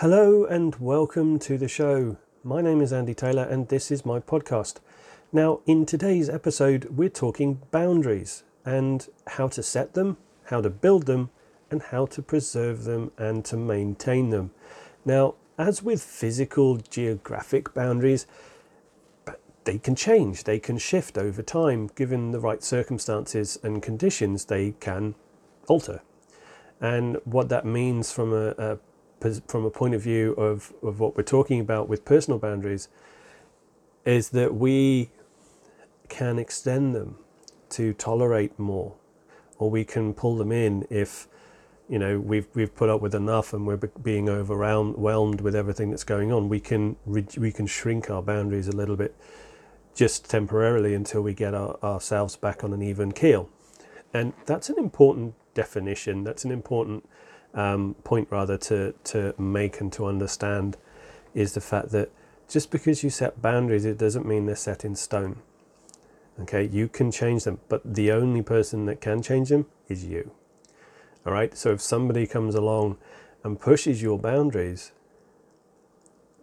[0.00, 2.18] Hello and welcome to the show.
[2.44, 4.74] My name is Andy Taylor and this is my podcast.
[5.32, 10.18] Now, in today's episode, we're talking boundaries and how to set them,
[10.50, 11.30] how to build them,
[11.70, 14.50] and how to preserve them and to maintain them.
[15.06, 18.26] Now, as with physical geographic boundaries,
[19.64, 21.88] they can change, they can shift over time.
[21.94, 25.14] Given the right circumstances and conditions, they can
[25.68, 26.02] alter.
[26.82, 28.78] And what that means from a, a
[29.46, 32.88] from a point of view of, of what we're talking about with personal boundaries
[34.04, 35.10] is that we
[36.08, 37.16] can extend them
[37.70, 38.94] to tolerate more,
[39.58, 41.28] or we can pull them in if
[41.88, 46.04] you know we've we've put up with enough and we're being overwhelmed with everything that's
[46.04, 46.48] going on.
[46.48, 49.14] We can we can shrink our boundaries a little bit,
[49.94, 53.48] just temporarily until we get our, ourselves back on an even keel,
[54.14, 56.22] and that's an important definition.
[56.22, 57.08] That's an important
[57.56, 60.76] um, point rather to to make and to understand
[61.34, 62.10] is the fact that
[62.48, 65.42] just because you set boundaries, it doesn't mean they're set in stone.
[66.40, 70.30] Okay, you can change them, but the only person that can change them is you.
[71.26, 72.98] All right, so if somebody comes along
[73.42, 74.92] and pushes your boundaries,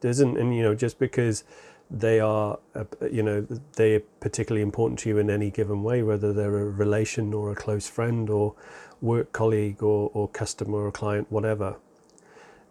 [0.02, 1.44] doesn't, and you know, just because
[1.89, 6.02] they are, uh, you know, they are particularly important to you in any given way,
[6.02, 8.55] whether they're a relation or a close friend or
[9.04, 11.76] work colleague or, or customer or client, whatever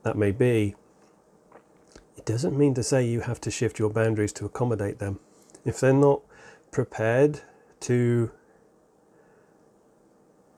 [0.02, 0.74] that may be,
[2.16, 5.20] it doesn't mean to say you have to shift your boundaries to accommodate them.
[5.64, 6.22] If they're not
[6.70, 7.42] prepared
[7.80, 8.30] to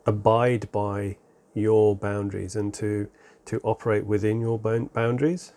[0.07, 1.17] abide by
[1.55, 3.09] your boundaries and to
[3.47, 5.53] to operate within your boundaries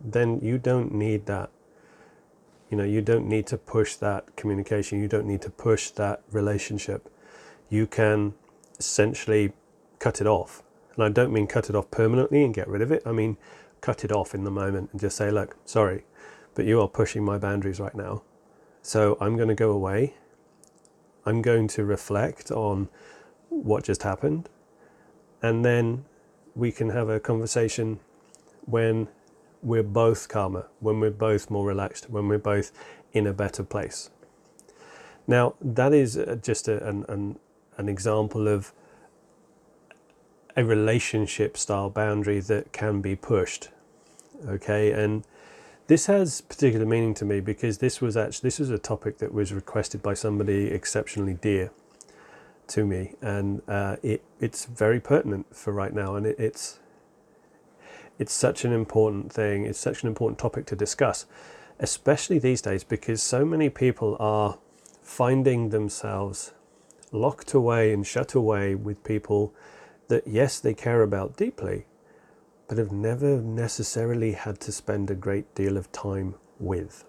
[0.00, 1.50] then you don't need that.
[2.70, 5.00] You know you don't need to push that communication.
[5.00, 7.10] You don't need to push that relationship.
[7.68, 8.34] You can
[8.78, 9.52] essentially
[9.98, 10.62] cut it off
[10.94, 13.36] and i don't mean cut it off permanently and get rid of it i mean
[13.80, 16.04] cut it off in the moment and just say look sorry
[16.54, 18.22] but you are pushing my boundaries right now
[18.88, 20.14] so I'm going to go away.
[21.26, 22.88] I'm going to reflect on
[23.50, 24.48] what just happened.
[25.42, 26.06] And then
[26.54, 28.00] we can have a conversation
[28.64, 29.08] when
[29.62, 32.72] we're both calmer, when we're both more relaxed, when we're both
[33.12, 34.08] in a better place.
[35.26, 37.38] Now, that is uh, just a, an, an,
[37.78, 38.72] an example of
[40.56, 43.68] a relationship style boundary that can be pushed.
[44.46, 45.24] Okay, and
[45.86, 49.32] this has particular meaning to me because this was actually this was a topic that
[49.32, 51.70] was requested by somebody exceptionally dear
[52.68, 56.80] to me, and uh, it it's very pertinent for right now, and it, it's
[58.18, 59.64] it's such an important thing.
[59.64, 61.26] It's such an important topic to discuss,
[61.78, 64.58] especially these days because so many people are
[65.02, 66.52] finding themselves
[67.12, 69.54] locked away and shut away with people
[70.08, 71.86] that yes they care about deeply
[72.68, 77.04] but have never necessarily had to spend a great deal of time with.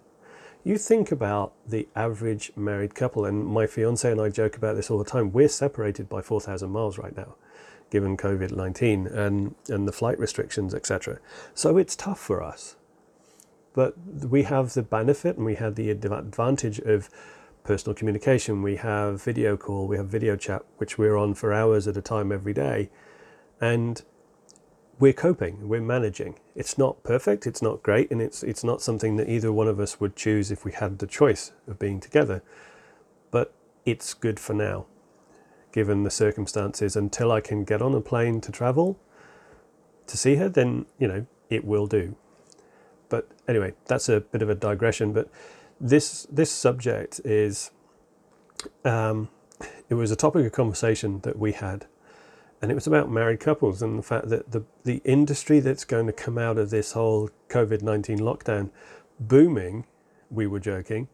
[0.64, 4.90] You think about the average married couple, and my fiance and I joke about this
[4.90, 5.32] all the time.
[5.32, 7.36] We're separated by 4,000 miles right now,
[7.90, 11.20] given COVID 19 and, and the flight restrictions, etc.
[11.54, 12.76] So it's tough for us.
[13.74, 17.10] But we have the benefit and we have the advantage of
[17.70, 18.64] personal communication.
[18.64, 22.02] We have video call, we have video chat, which we're on for hours at a
[22.02, 22.90] time every day.
[23.62, 24.02] And
[24.98, 26.40] we're coping, we're managing.
[26.56, 29.80] It's not perfect, it's not great, and it's it's not something that either one of
[29.80, 32.42] us would choose if we had the choice of being together.
[33.30, 33.54] But
[33.86, 34.88] it's good for now,
[35.72, 36.96] given the circumstances.
[36.96, 39.00] Until I can get on a plane to travel
[40.08, 42.16] to see her, then you know it will do.
[43.10, 45.14] But anyway, that's a bit of a digression.
[45.14, 45.30] But
[45.80, 47.72] this this subject is
[48.84, 49.30] um,
[49.90, 51.86] it was a topic of conversation that we had
[52.62, 56.08] and it was about married couples and the fact that the, the industry that's going
[56.08, 58.70] to come out of this whole COVID 19 lockdown
[59.20, 59.86] booming,
[60.30, 61.08] we were joking,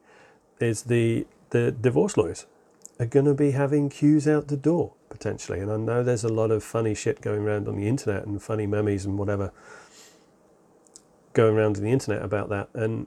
[0.59, 2.47] is the, the divorce lawyers
[2.99, 5.59] are going to be having queues out the door potentially.
[5.59, 8.41] And I know there's a lot of funny shit going around on the internet and
[8.41, 9.51] funny memes and whatever
[11.33, 12.69] going around on the internet about that.
[12.73, 13.05] And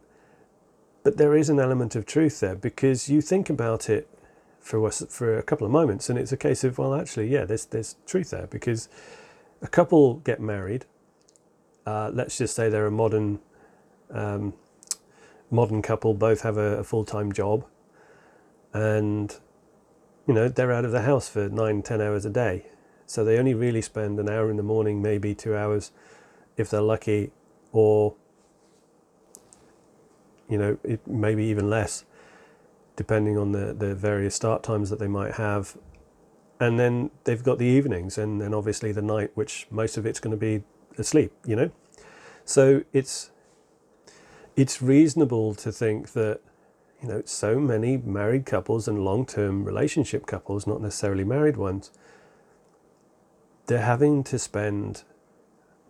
[1.09, 4.07] but there is an element of truth there because you think about it
[4.61, 7.47] for us for a couple of moments, and it's a case of well, actually, yeah,
[7.47, 8.91] there's there's truth there because
[9.63, 10.85] a couple get married.
[11.87, 13.39] Uh, let's just say they're a modern
[14.11, 14.53] um,
[15.51, 17.65] modern couple, both have a, a full time job,
[18.75, 19.39] and
[20.27, 22.67] you know they're out of the house for nine ten hours a day,
[23.07, 25.91] so they only really spend an hour in the morning, maybe two hours,
[26.59, 27.31] if they're lucky,
[27.73, 28.15] or
[30.49, 32.05] you know it, maybe even less
[32.99, 35.77] depending on the, the various start times that they might have.
[36.59, 40.19] And then they've got the evenings and then obviously the night, which most of it's
[40.19, 40.65] going to be
[40.99, 41.71] asleep, you know?
[42.45, 43.31] So it's
[44.57, 46.41] it's reasonable to think that
[47.01, 51.93] you know so many married couples and long-term relationship couples, not necessarily married ones,
[53.67, 55.05] they're having to spend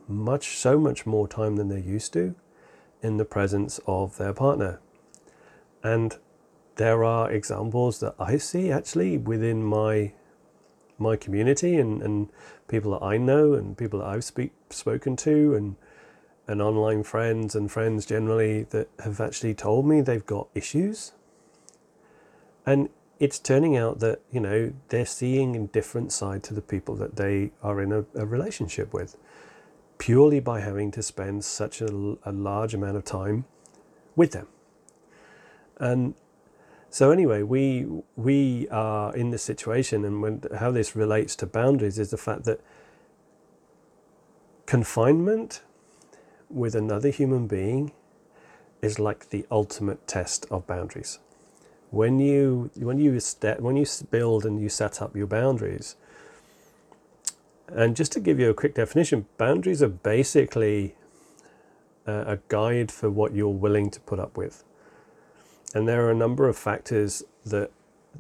[0.07, 2.35] much so much more time than they're used to
[3.03, 4.81] in the presence of their partner.
[5.83, 6.17] And
[6.77, 10.13] there are examples that I see actually within my
[11.01, 12.29] my community and, and
[12.67, 15.77] people that I know and people that I've speak, spoken to and
[16.49, 21.13] and online friends and friends generally that have actually told me they've got issues.
[22.65, 26.95] And it's turning out that, you know, they're seeing a different side to the people
[26.97, 29.17] that they are in a, a relationship with
[29.99, 33.45] purely by having to spend such a, a large amount of time
[34.17, 34.47] with them.
[35.79, 36.15] And
[36.91, 37.87] so anyway, we
[38.17, 42.45] we are in this situation, and when, how this relates to boundaries is the fact
[42.45, 42.61] that
[44.67, 45.63] confinement
[46.49, 47.93] with another human being
[48.81, 51.19] is like the ultimate test of boundaries.
[51.91, 53.21] When you when you
[53.59, 55.97] when you build and you set up your boundaries,
[57.69, 60.95] and just to give you a quick definition, boundaries are basically
[62.07, 64.65] a, a guide for what you're willing to put up with.
[65.75, 67.71] And there are a number of factors that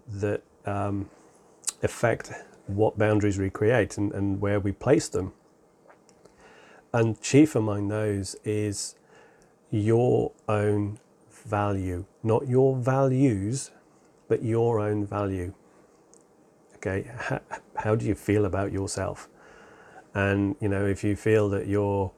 [0.07, 1.09] that um,
[1.83, 2.31] affect
[2.67, 5.33] what boundaries we create and, and where we place them.
[6.93, 8.95] And chief among those is
[9.71, 10.99] your own
[11.31, 13.71] value, not your values,
[14.29, 15.55] but your own value.
[16.77, 17.41] Okay, how,
[17.77, 19.29] how do you feel about yourself?
[20.19, 22.11] And you know, if you feel that you're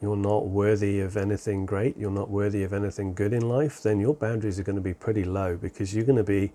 [0.00, 4.00] you're not worthy of anything great, you're not worthy of anything good in life, then
[4.00, 6.52] your boundaries are going to be pretty low because you're going to be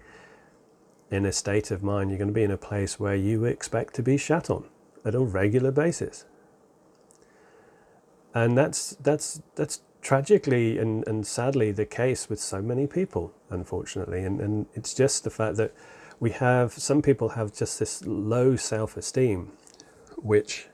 [1.11, 3.93] in a state of mind, you're going to be in a place where you expect
[3.95, 4.63] to be shat on
[5.05, 6.25] at a regular basis.
[8.33, 14.23] And that's that's that's tragically and, and sadly the case with so many people, unfortunately.
[14.23, 15.73] And and it's just the fact that
[16.19, 19.51] we have some people have just this low self esteem
[20.21, 20.67] which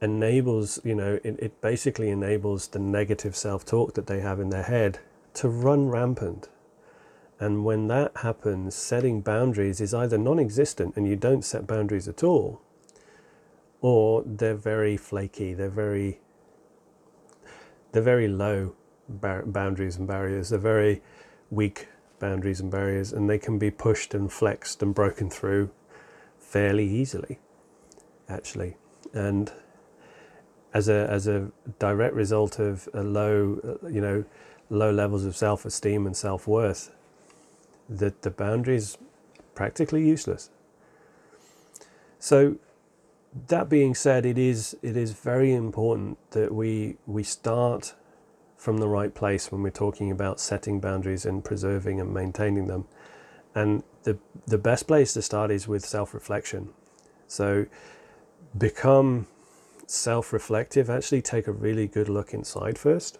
[0.00, 4.50] enables, you know, it, it basically enables the negative self talk that they have in
[4.50, 5.00] their head
[5.34, 6.48] to run rampant.
[7.40, 12.08] And when that happens, setting boundaries is either non existent and you don't set boundaries
[12.08, 12.60] at all,
[13.80, 16.20] or they're very flaky, they're very
[17.92, 18.74] they're very low
[19.08, 20.50] boundaries and barriers.
[20.50, 21.00] They're very
[21.50, 25.70] weak boundaries and barriers, and they can be pushed and flexed and broken through
[26.38, 27.38] fairly easily
[28.28, 28.76] actually.
[29.12, 29.52] And
[30.74, 34.24] as a, as a direct result of a low, uh, you know,
[34.70, 36.94] low levels of self-esteem and self-worth,
[37.88, 38.98] that the boundaries
[39.54, 40.50] practically useless.
[42.18, 42.56] So
[43.48, 47.94] that being said, it is it is very important that we we start
[48.56, 52.86] from the right place when we're talking about setting boundaries and preserving and maintaining them.
[53.54, 56.70] And the the best place to start is with self-reflection.
[57.26, 57.66] So
[58.56, 59.26] become
[59.88, 63.18] self reflective, actually take a really good look inside first.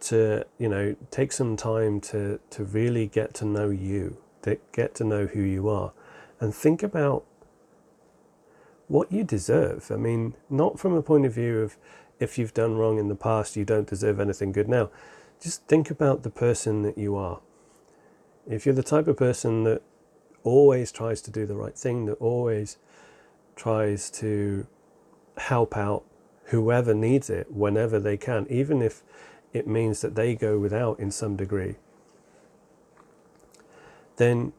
[0.00, 4.94] To, you know, take some time to, to really get to know you, to get
[4.96, 5.92] to know who you are,
[6.38, 7.24] and think about
[8.88, 9.90] what you deserve.
[9.90, 11.78] I mean, not from a point of view of
[12.20, 14.90] if you've done wrong in the past, you don't deserve anything good now.
[15.40, 17.40] Just think about the person that you are.
[18.46, 19.82] If you're the type of person that
[20.44, 22.76] always tries to do the right thing, that always
[23.56, 24.66] tries to
[25.36, 26.04] help out
[26.46, 29.02] whoever needs it whenever they can, even if
[29.52, 31.76] it means that they go without in some degree,
[34.16, 34.52] then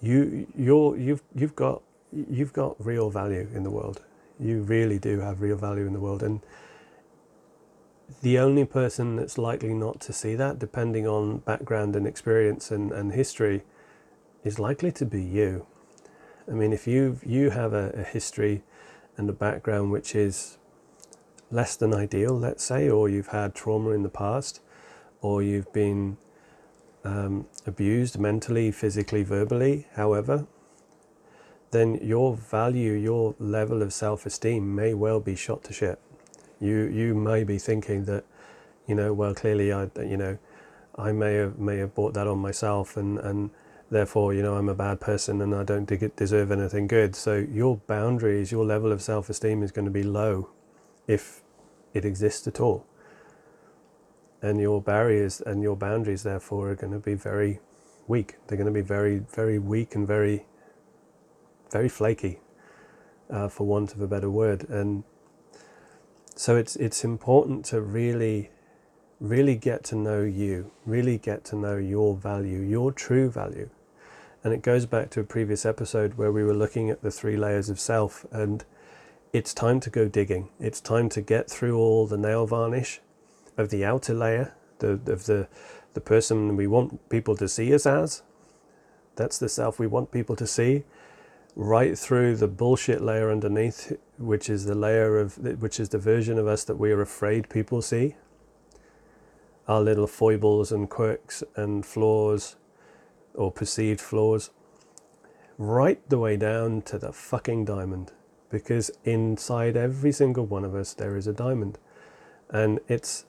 [0.00, 1.82] you you're you've you've got
[2.12, 4.02] you've got real value in the world.
[4.38, 6.40] You really do have real value in the world, and
[8.22, 12.92] the only person that's likely not to see that, depending on background and experience and,
[12.92, 13.62] and history,
[14.44, 15.66] is likely to be you.
[16.48, 18.62] I mean, if you you have a, a history
[19.16, 20.58] and a background which is
[21.50, 24.60] less than ideal, let's say, or you've had trauma in the past,
[25.20, 26.16] or you've been
[27.04, 30.46] um, abused mentally, physically, verbally, however,
[31.70, 36.00] then your value, your level of self-esteem may well be shot to shit.
[36.60, 38.24] You you may be thinking that,
[38.86, 40.38] you know, well, clearly I, you know,
[40.96, 43.50] I may have may have brought that on myself, and and
[43.90, 47.14] therefore, you know, I'm a bad person and I don't deserve anything good.
[47.14, 50.50] So your boundaries, your level of self-esteem is going to be low
[51.06, 51.42] if
[51.94, 52.86] it exists at all.
[54.42, 57.60] And your barriers and your boundaries, therefore, are going to be very
[58.06, 58.36] weak.
[58.46, 60.46] They're going to be very, very weak and very,
[61.70, 62.40] very flaky,
[63.30, 64.68] uh, for want of a better word.
[64.68, 65.04] And
[66.38, 68.50] So it's it's important to really
[69.20, 73.70] really get to know you, really get to know your value, your true value.
[74.44, 77.36] And it goes back to a previous episode where we were looking at the three
[77.36, 78.64] layers of self and
[79.32, 80.48] it's time to go digging.
[80.60, 83.00] It's time to get through all the nail varnish
[83.56, 85.48] of the outer layer, the of the
[85.94, 88.22] the person we want people to see us as.
[89.16, 90.84] That's the self we want people to see
[91.56, 96.38] right through the bullshit layer underneath, which is the layer of which is the version
[96.38, 98.14] of us that we are afraid people see.
[99.68, 102.56] Our little foibles and quirks and flaws,
[103.34, 104.50] or perceived flaws,
[105.58, 108.12] right the way down to the fucking diamond,
[108.50, 111.78] because inside every single one of us there is a diamond,
[112.50, 113.26] and it's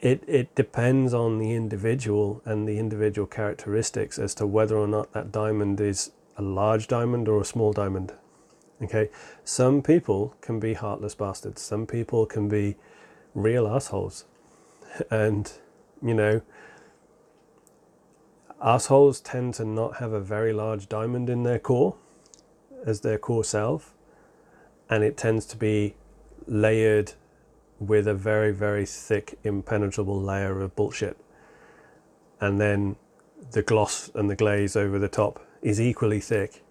[0.00, 5.12] it, it depends on the individual and the individual characteristics as to whether or not
[5.12, 8.12] that diamond is a large diamond or a small diamond.
[8.82, 9.08] Okay,
[9.42, 11.62] some people can be heartless bastards.
[11.62, 12.76] Some people can be
[13.34, 14.26] real assholes,
[15.10, 15.52] and
[16.02, 16.42] you know,
[18.62, 21.96] assholes tend to not have a very large diamond in their core
[22.84, 23.94] as their core self,
[24.88, 25.94] and it tends to be
[26.46, 27.12] layered
[27.78, 31.16] with a very very thick, impenetrable layer of bullshit,
[32.40, 32.96] and then
[33.52, 36.62] the gloss and the glaze over the top is equally thick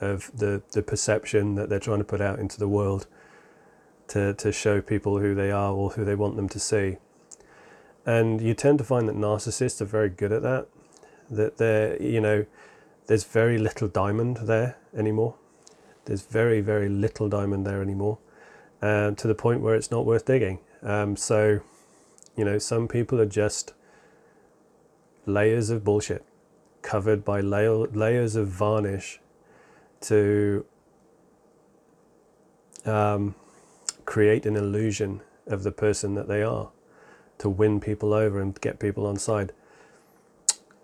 [0.00, 3.06] of the, the perception that they're trying to put out into the world
[4.08, 6.96] to, to show people who they are or who they want them to see.
[8.06, 10.66] And you tend to find that narcissists are very good at that.
[11.30, 12.46] That they're, you know,
[13.06, 15.34] there's very little diamond there anymore.
[16.06, 18.18] There's very, very little diamond there anymore,
[18.82, 20.60] um, to the point where it's not worth digging.
[20.82, 21.60] Um, so,
[22.36, 23.74] you know, some people are just
[25.26, 26.24] layers of bullshit
[26.82, 29.20] covered by layer, layers of varnish
[30.00, 30.64] to
[32.86, 33.34] um,
[34.04, 36.70] create an illusion of the person that they are,
[37.40, 39.52] to win people over and get people on side.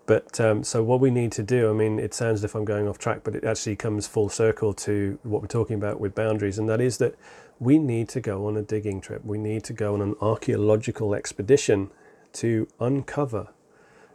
[0.06, 2.64] But um, so what we need to do, I mean, it sounds as if I'm
[2.64, 6.14] going off track, but it actually comes full circle to what we're talking about with
[6.14, 7.16] boundaries, and that is that
[7.58, 9.24] we need to go on a digging trip.
[9.24, 11.90] We need to go on an archaeological expedition
[12.34, 13.48] to uncover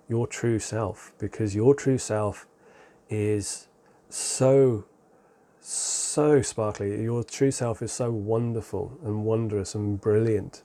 [0.07, 2.45] your true self because your true self
[3.10, 3.67] is
[4.10, 4.86] so
[5.63, 10.63] so sparkly your true self is so wonderful and wondrous and brilliant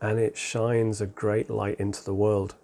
[0.00, 2.54] and it shines a great light into the world.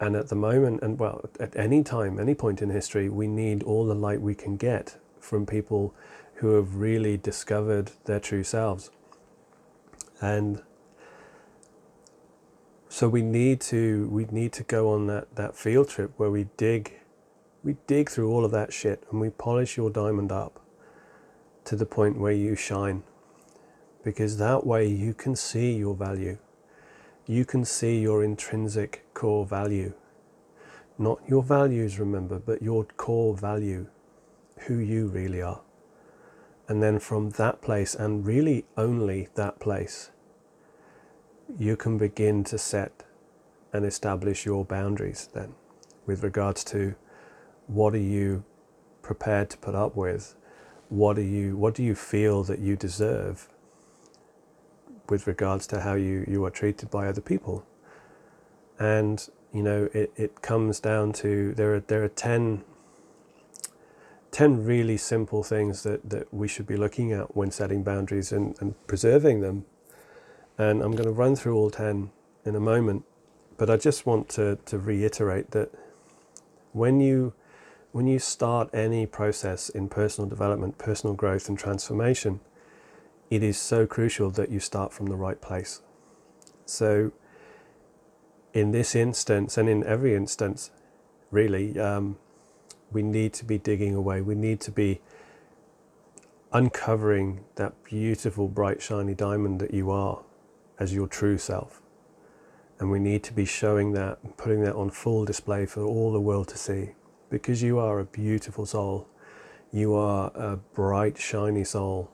[0.00, 3.64] And at the moment and well at any time any point in history we need
[3.64, 5.92] all the light we can get from people
[6.34, 8.90] who have really discovered their true selves.
[10.20, 10.62] And
[12.88, 16.46] so we need to we need to go on that that field trip where we
[16.56, 16.94] dig
[17.62, 20.60] we dig through all of that shit and we polish your diamond up
[21.64, 23.02] to the point where you shine
[24.08, 26.38] because that way you can see your value.
[27.26, 29.92] You can see your intrinsic core value.
[30.96, 33.86] Not your values remember but your core value
[34.60, 35.60] who you really are.
[36.68, 40.10] And then from that place and really only that place
[41.58, 43.04] you can begin to set
[43.74, 45.52] and establish your boundaries then
[46.06, 46.94] with regards to
[47.66, 48.42] what are you
[49.02, 50.34] prepared to put up with?
[50.88, 53.50] What are you what do you feel that you deserve
[55.10, 57.66] with regards to how you, you are treated by other people.
[58.78, 62.64] And you know it, it comes down to there are there are 10
[64.30, 68.54] 10 really simple things that, that we should be looking at when setting boundaries and,
[68.60, 69.64] and preserving them.
[70.58, 72.10] And I'm going to run through all 10
[72.44, 73.04] in a moment,
[73.56, 75.72] but I just want to, to reiterate that
[76.72, 77.32] when you,
[77.92, 82.40] when you start any process in personal development, personal growth, and transformation,
[83.30, 85.82] it is so crucial that you start from the right place.
[86.64, 87.12] So,
[88.52, 90.70] in this instance, and in every instance,
[91.30, 92.16] really, um,
[92.90, 94.20] we need to be digging away.
[94.22, 95.00] We need to be
[96.52, 100.22] uncovering that beautiful, bright, shiny diamond that you are
[100.78, 101.82] as your true self.
[102.78, 106.20] And we need to be showing that, putting that on full display for all the
[106.20, 106.90] world to see.
[107.28, 109.08] Because you are a beautiful soul.
[109.72, 112.10] You are a bright, shiny soul.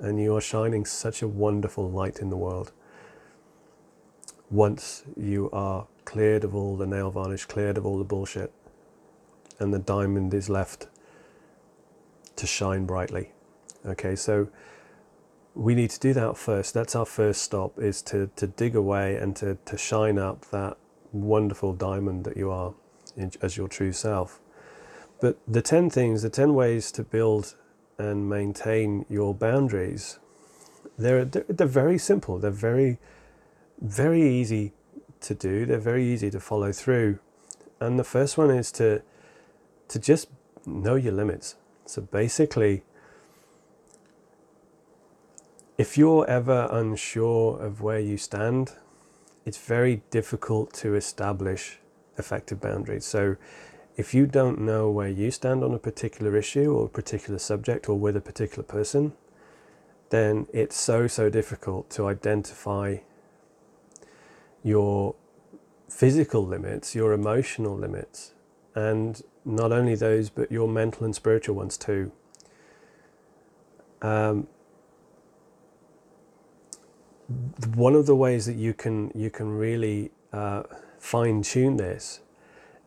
[0.00, 2.72] And you are shining such a wonderful light in the world.
[4.50, 8.52] Once you are cleared of all the nail varnish, cleared of all the bullshit,
[9.58, 10.88] and the diamond is left
[12.36, 13.30] to shine brightly.
[13.86, 14.48] Okay, so
[15.54, 16.74] we need to do that first.
[16.74, 20.76] That's our first stop is to, to dig away and to, to shine up that
[21.12, 22.74] wonderful diamond that you are
[23.16, 24.40] in, as your true self.
[25.20, 27.56] But the 10 things, the 10 ways to build
[28.00, 30.18] and maintain your boundaries,
[30.96, 32.38] they're, they're very simple.
[32.38, 32.98] They're very
[33.80, 34.72] very easy
[35.20, 35.66] to do.
[35.66, 37.18] They're very easy to follow through.
[37.80, 39.02] And the first one is to
[39.88, 40.28] to just
[40.66, 41.56] know your limits.
[41.84, 42.84] So basically,
[45.78, 48.74] if you're ever unsure of where you stand,
[49.44, 51.80] it's very difficult to establish
[52.16, 53.04] effective boundaries.
[53.04, 53.36] So
[53.96, 57.88] if you don't know where you stand on a particular issue or a particular subject
[57.88, 59.12] or with a particular person,
[60.10, 62.98] then it's so, so difficult to identify
[64.62, 65.14] your
[65.88, 68.34] physical limits, your emotional limits,
[68.74, 72.12] and not only those, but your mental and spiritual ones too.
[74.02, 74.48] Um,
[77.74, 80.62] one of the ways that you can you can really uh,
[80.98, 82.20] fine tune this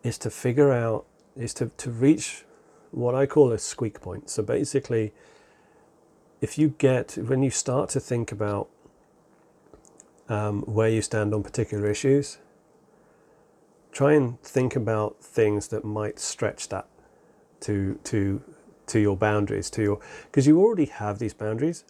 [0.03, 1.05] is to figure out
[1.36, 2.45] is to, to reach
[2.91, 4.29] what I call a squeak point.
[4.29, 5.13] So basically,
[6.41, 8.69] if you get when you start to think about
[10.29, 12.38] um, where you stand on particular issues,
[13.91, 16.88] try and think about things that might stretch that
[17.62, 18.41] to to
[18.88, 21.86] to your boundaries to your because you already have these boundaries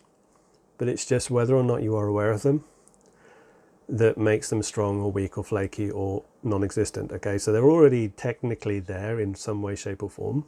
[0.78, 2.64] but it's just whether or not you are aware of them
[3.88, 7.38] that makes them strong or weak or flaky or non-existent okay?
[7.38, 10.46] So they're already technically there in some way shape or form.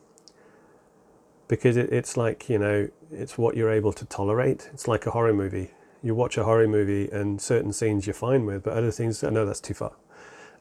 [1.47, 4.69] Because it, it's like you know it's what you're able to tolerate.
[4.73, 5.71] It's like a horror movie.
[6.01, 9.29] You watch a horror movie and certain scenes you're fine with but other things i
[9.29, 9.93] know that's too far.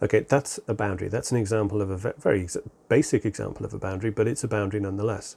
[0.03, 1.09] Okay that's a boundary.
[1.09, 2.49] That's an example of a very
[2.89, 5.37] basic example of a boundary but it's a boundary nonetheless.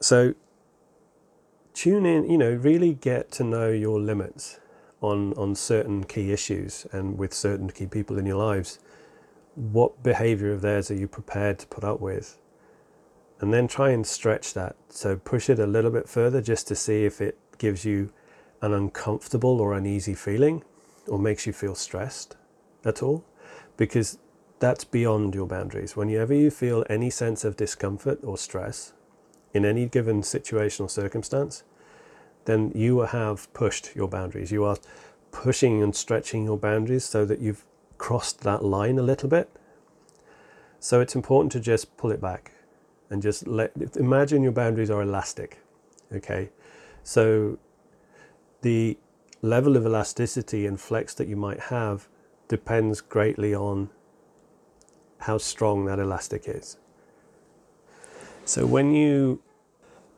[0.00, 0.34] So
[1.72, 4.60] tune in, you know, really get to know your limits
[5.04, 8.78] on, on certain key issues and with certain key people in your lives.
[9.54, 12.38] What behavior of theirs are you prepared to put up with?
[13.40, 14.76] And then try and stretch that.
[14.88, 18.12] So push it a little bit further just to see if it gives you
[18.62, 20.62] an uncomfortable or uneasy feeling
[21.06, 22.36] or makes you feel stressed
[22.84, 23.24] at all.
[23.76, 24.18] Because
[24.58, 25.96] that's beyond your boundaries.
[25.96, 28.92] Whenever you feel any sense of discomfort or stress,
[29.52, 31.62] in any given situation or circumstance,
[32.44, 34.52] then you have pushed your boundaries.
[34.52, 34.76] You are
[35.30, 37.64] pushing and stretching your boundaries so that you've
[37.98, 39.48] crossed that line a little bit.
[40.78, 42.52] So it's important to just pull it back
[43.10, 45.60] and just let imagine your boundaries are elastic.
[46.12, 46.50] Okay.
[47.02, 47.58] So
[48.62, 48.98] the
[49.42, 52.08] level of elasticity and flex that you might have
[52.48, 53.90] depends greatly on
[55.18, 56.78] how strong that elastic is.
[58.44, 59.40] So when you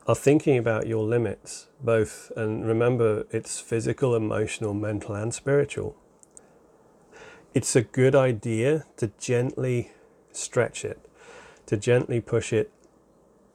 [0.06, 5.96] are thinking about your limits, both, and remember it's physical, emotional, mental, and spiritual,
[7.54, 9.90] it's a good idea to gently
[10.30, 11.00] stretch it,
[11.66, 12.70] to gently push it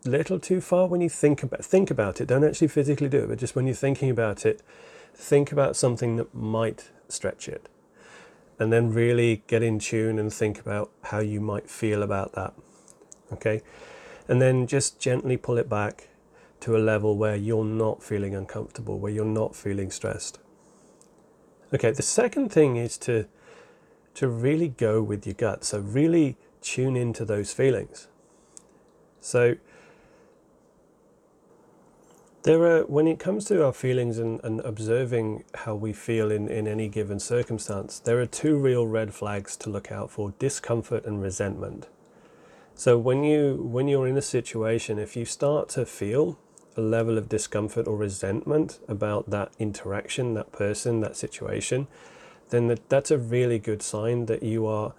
[0.06, 2.28] a little too far when you think about think about it.
[2.28, 4.62] Don't actually physically do it, but just when you're thinking about it,
[5.14, 7.70] think about something that might stretch it.
[8.60, 12.54] And then really get in tune and think about how you might feel about that.
[13.32, 13.62] Okay?
[14.32, 16.08] and then just gently pull it back
[16.62, 20.40] to a level where you're not feeling uncomfortable, where you're not feeling stressed.
[21.74, 23.28] Okay, the second thing is to
[24.14, 25.64] to really go with your gut.
[25.64, 28.08] So really tune into those feelings.
[29.22, 29.56] So
[32.44, 36.48] there are when it comes to our feelings and, and observing how we feel in,
[36.48, 41.06] in any given circumstance, there are two real red flags to look out for discomfort
[41.06, 41.88] and resentment.
[42.76, 46.38] So when you when you're in a situation, if you start to feel
[46.78, 51.88] a level of discomfort or resentment about that interaction, that person, that situation,
[52.50, 54.94] then that, that's a really good sign that you are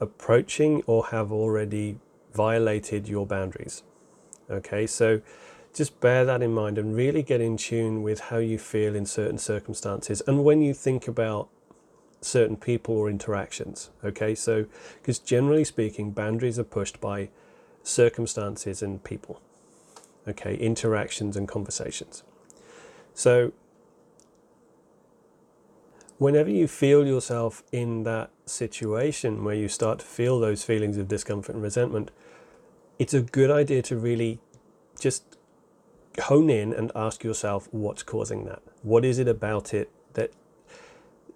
[0.00, 1.98] approaching or have already
[2.32, 3.82] violated your boundaries.
[4.50, 5.20] Okay, so
[5.74, 9.04] just bear that in mind and really get in tune with how you feel in
[9.06, 10.22] certain circumstances.
[10.26, 11.48] And when you think about
[12.20, 13.90] certain people or interactions.
[14.04, 14.66] Okay, so
[15.00, 17.28] because generally speaking, boundaries are pushed by
[17.82, 19.40] circumstances and people.
[20.28, 22.22] Okay, interactions and conversations.
[23.14, 23.52] So
[26.18, 31.08] whenever you feel yourself in that situation where you start to feel those feelings of
[31.08, 32.10] discomfort and resentment,
[32.98, 34.38] it's a good idea to really
[35.00, 35.24] just
[36.22, 38.60] hone in and ask yourself what's causing that.
[38.82, 40.32] What is it about it that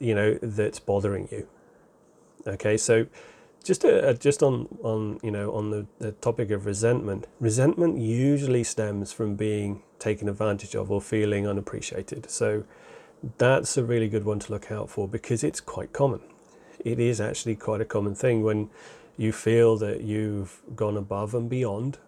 [0.03, 1.47] you know that's bothering you
[2.47, 3.07] okay so
[3.63, 7.27] just uh, just on on you know on the, the topic of resentment.
[7.41, 12.31] Resentment usually stems from being taken advantage of or feeling unappreciated.
[12.31, 12.65] So
[13.39, 16.21] that's a really good one to look out for because it's quite common.
[16.85, 18.71] It is actually quite a common thing when
[19.17, 21.99] you feel that you've gone above and beyond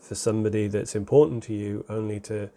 [0.00, 2.50] for somebody that's important to you only to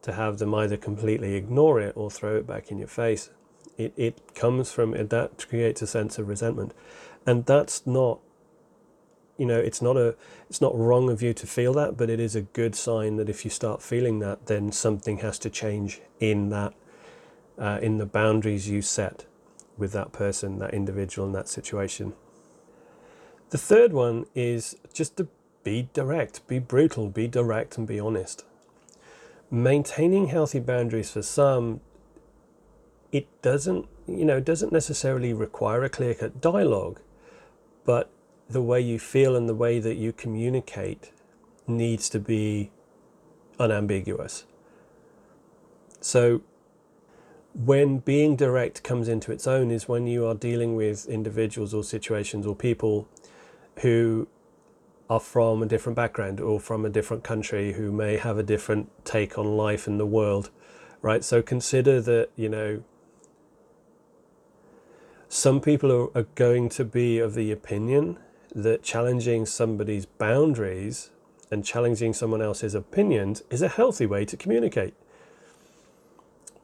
[0.00, 3.30] to have them either completely ignore it or throw it back in your face.
[3.78, 6.74] It, it comes from that creates a sense of resentment.
[7.24, 8.18] And that's not
[9.38, 10.14] you know it's not a
[10.50, 13.28] it's not wrong of you to feel that but it is a good sign that
[13.28, 16.74] if you start feeling that then something has to change in that
[17.56, 19.24] uh, in the boundaries you set
[19.78, 22.12] with that person that individual in that situation
[23.50, 25.28] the third one is just to
[25.62, 28.44] be direct be brutal be direct and be honest
[29.50, 31.80] maintaining healthy boundaries for some
[33.12, 37.00] it doesn't you know doesn't necessarily require a clear cut dialogue
[37.84, 38.10] but
[38.48, 41.12] the way you feel and the way that you communicate
[41.66, 42.70] needs to be
[43.58, 44.44] unambiguous.
[46.00, 46.42] So,
[47.54, 51.82] when being direct comes into its own is when you are dealing with individuals or
[51.82, 53.08] situations or people
[53.80, 54.28] who
[55.10, 58.90] are from a different background or from a different country who may have a different
[59.04, 60.50] take on life and the world,
[61.02, 61.24] right?
[61.24, 62.82] So, consider that, you know,
[65.28, 68.18] some people are, are going to be of the opinion
[68.54, 71.10] that challenging somebody's boundaries
[71.50, 74.94] and challenging someone else's opinions is a healthy way to communicate.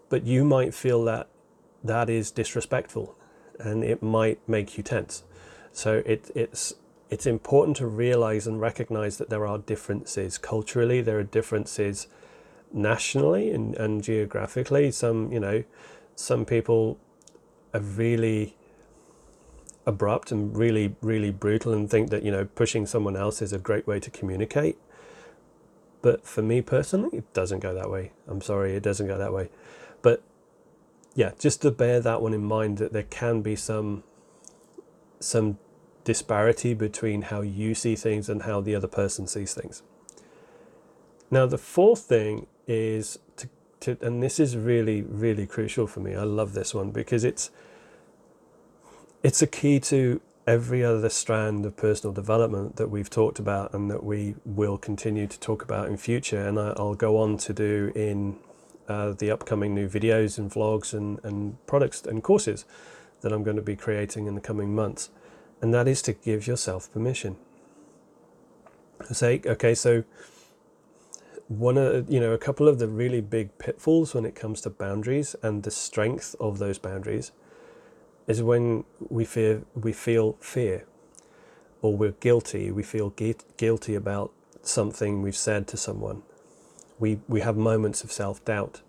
[0.08, 1.28] But you might feel that
[1.82, 3.16] that is disrespectful
[3.58, 5.22] and it might make you tense.
[5.72, 6.74] So it, it's
[7.10, 12.08] it's important to realize and recognize that there are differences culturally, there are differences
[12.72, 14.90] nationally and, and geographically.
[14.90, 15.62] Some, you know,
[16.16, 16.98] some people
[17.74, 18.56] are really
[19.86, 23.58] abrupt and really, really brutal and think that, you know, pushing someone else is a
[23.58, 24.78] great way to communicate.
[26.00, 28.12] But for me personally, it doesn't go that way.
[28.26, 29.50] I'm sorry, it doesn't go that way.
[30.00, 30.22] But
[31.14, 34.04] yeah, just to bear that one in mind that there can be some
[35.20, 35.58] some
[36.04, 39.82] disparity between how you see things and how the other person sees things.
[41.30, 43.18] Now, the fourth thing is
[43.80, 46.14] to, and this is really, really crucial for me.
[46.14, 47.50] I love this one because it's
[49.22, 53.90] it's a key to every other strand of personal development that we've talked about and
[53.90, 56.46] that we will continue to talk about in future.
[56.46, 58.36] And I'll go on to do in
[58.88, 62.66] uh, the upcoming new videos and vlogs and, and products and courses
[63.22, 65.08] that I'm going to be creating in the coming months.
[65.62, 67.36] And that is to give yourself permission.
[69.10, 70.04] Say okay so
[71.48, 74.70] one of you know a couple of the really big pitfalls when it comes to
[74.70, 77.32] boundaries and the strength of those boundaries
[78.26, 80.86] is when we fear we feel fear
[81.82, 83.10] or we're guilty we feel
[83.56, 84.32] guilty about
[84.66, 86.22] something we've said to someone.
[86.98, 88.80] We we have moments of self-doubt.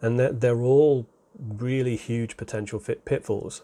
[0.00, 1.06] And they're, they're all
[1.38, 3.62] really huge potential fit pitfalls.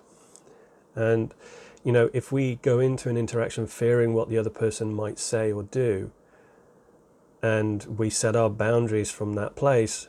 [0.94, 1.35] And
[1.83, 5.52] you know if we go into an interaction fearing what the other person might say
[5.52, 6.11] or do
[7.44, 10.09] and we set our boundaries from that place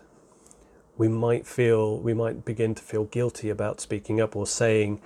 [0.97, 5.01] we might feel we might begin to feel guilty about speaking up or saying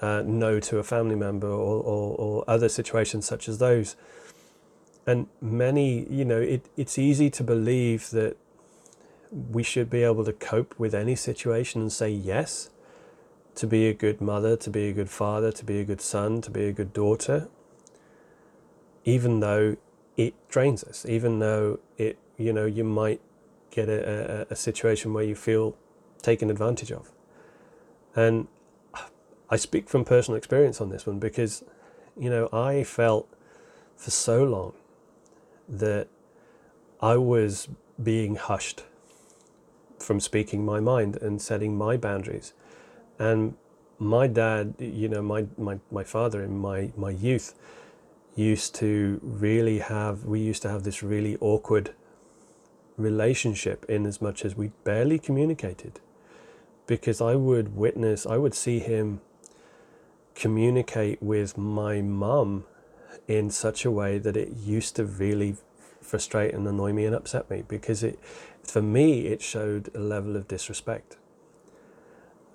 [0.00, 3.96] uh, no to a family member or, or, or, other situations such as those.
[5.06, 8.36] And many, you know, it, it's easy to believe that
[9.32, 12.70] we should be able to cope with any situation and say yes
[13.56, 16.40] to be a good mother, to be a good father, to be a good son,
[16.42, 17.48] to be a good daughter,
[19.04, 19.76] even though
[20.18, 23.20] it drains us, even though it, you know, you might
[23.70, 25.76] get a, a, a situation where you feel
[26.20, 27.12] taken advantage of.
[28.16, 28.48] And
[29.48, 31.62] I speak from personal experience on this one because,
[32.18, 33.28] you know, I felt
[33.96, 34.74] for so long
[35.68, 36.08] that
[37.00, 37.68] I was
[38.02, 38.84] being hushed
[40.00, 42.54] from speaking my mind and setting my boundaries.
[43.20, 43.56] And
[44.00, 47.54] my dad, you know, my, my, my father in my, my youth
[48.38, 51.94] used to really have, we used to have this really awkward
[52.96, 56.00] relationship in as much as we barely communicated
[56.86, 59.20] because I would witness, I would see him
[60.34, 62.64] communicate with my mum
[63.26, 65.56] in such a way that it used to really
[66.00, 68.18] frustrate and annoy me and upset me because it,
[68.62, 71.16] for me, it showed a level of disrespect.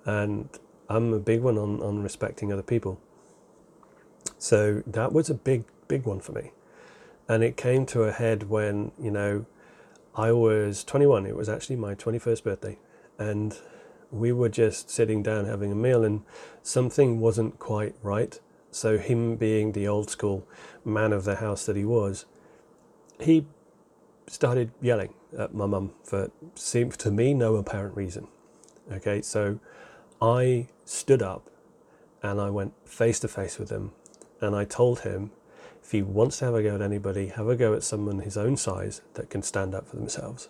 [0.04, 0.48] And
[0.88, 3.00] I'm a big one on, on respecting other people.
[4.38, 6.50] So that was a big, big one for me.
[7.28, 9.46] And it came to a head when, you know,
[10.16, 11.24] I was 21.
[11.24, 12.78] It was actually my 21st birthday.
[13.16, 13.56] And
[14.10, 16.22] we were just sitting down having a meal, and
[16.62, 18.40] something wasn't quite right.
[18.72, 20.48] So, him being the old school
[20.84, 22.26] man of the house that he was,
[23.20, 23.46] he
[24.26, 28.26] started yelling at my mum for seemed to me no apparent reason.
[28.90, 29.60] Okay, so
[30.20, 31.48] I stood up
[32.20, 33.92] and I went face to face with him
[34.40, 35.30] and I told him
[35.84, 38.38] if he wants to have a go at anybody, have a go at someone his
[38.38, 40.48] own size that can stand up for themselves.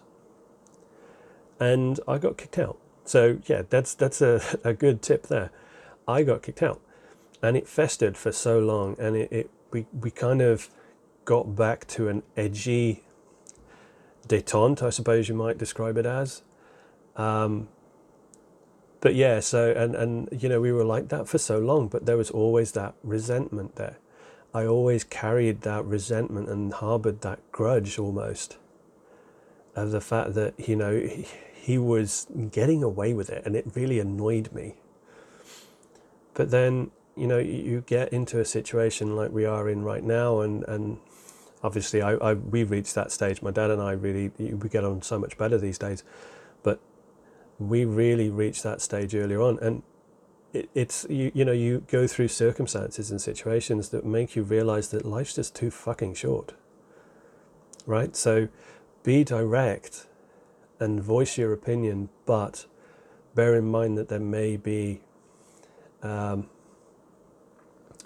[1.60, 2.78] and I got kicked out.
[3.04, 5.50] So yeah, that's that's a, a good tip there.
[6.08, 6.80] I got kicked out,
[7.42, 10.70] and it festered for so long, and it, it we we kind of
[11.24, 13.02] got back to an edgy
[14.28, 16.42] detente, I suppose you might describe it as.
[17.16, 17.68] Um,
[19.00, 22.06] but yeah, so and and you know we were like that for so long, but
[22.06, 23.98] there was always that resentment there.
[24.54, 28.56] I always carried that resentment and harbored that grudge almost
[29.74, 33.66] of the fact that you know he, he was getting away with it, and it
[33.74, 34.76] really annoyed me.
[36.34, 40.40] But then you know you get into a situation like we are in right now,
[40.40, 40.98] and and
[41.64, 43.42] obviously I, I we've reached that stage.
[43.42, 46.04] My dad and I really we get on so much better these days,
[46.62, 46.78] but
[47.58, 49.82] we really reached that stage earlier on and
[50.54, 54.88] it, it's you, you know you go through circumstances and situations that make you realize
[54.88, 56.54] that life's just too fucking short
[57.86, 58.16] right?
[58.16, 58.48] So
[59.02, 60.06] be direct
[60.80, 62.66] and voice your opinion but
[63.34, 65.00] bear in mind that there may be
[66.02, 66.48] um,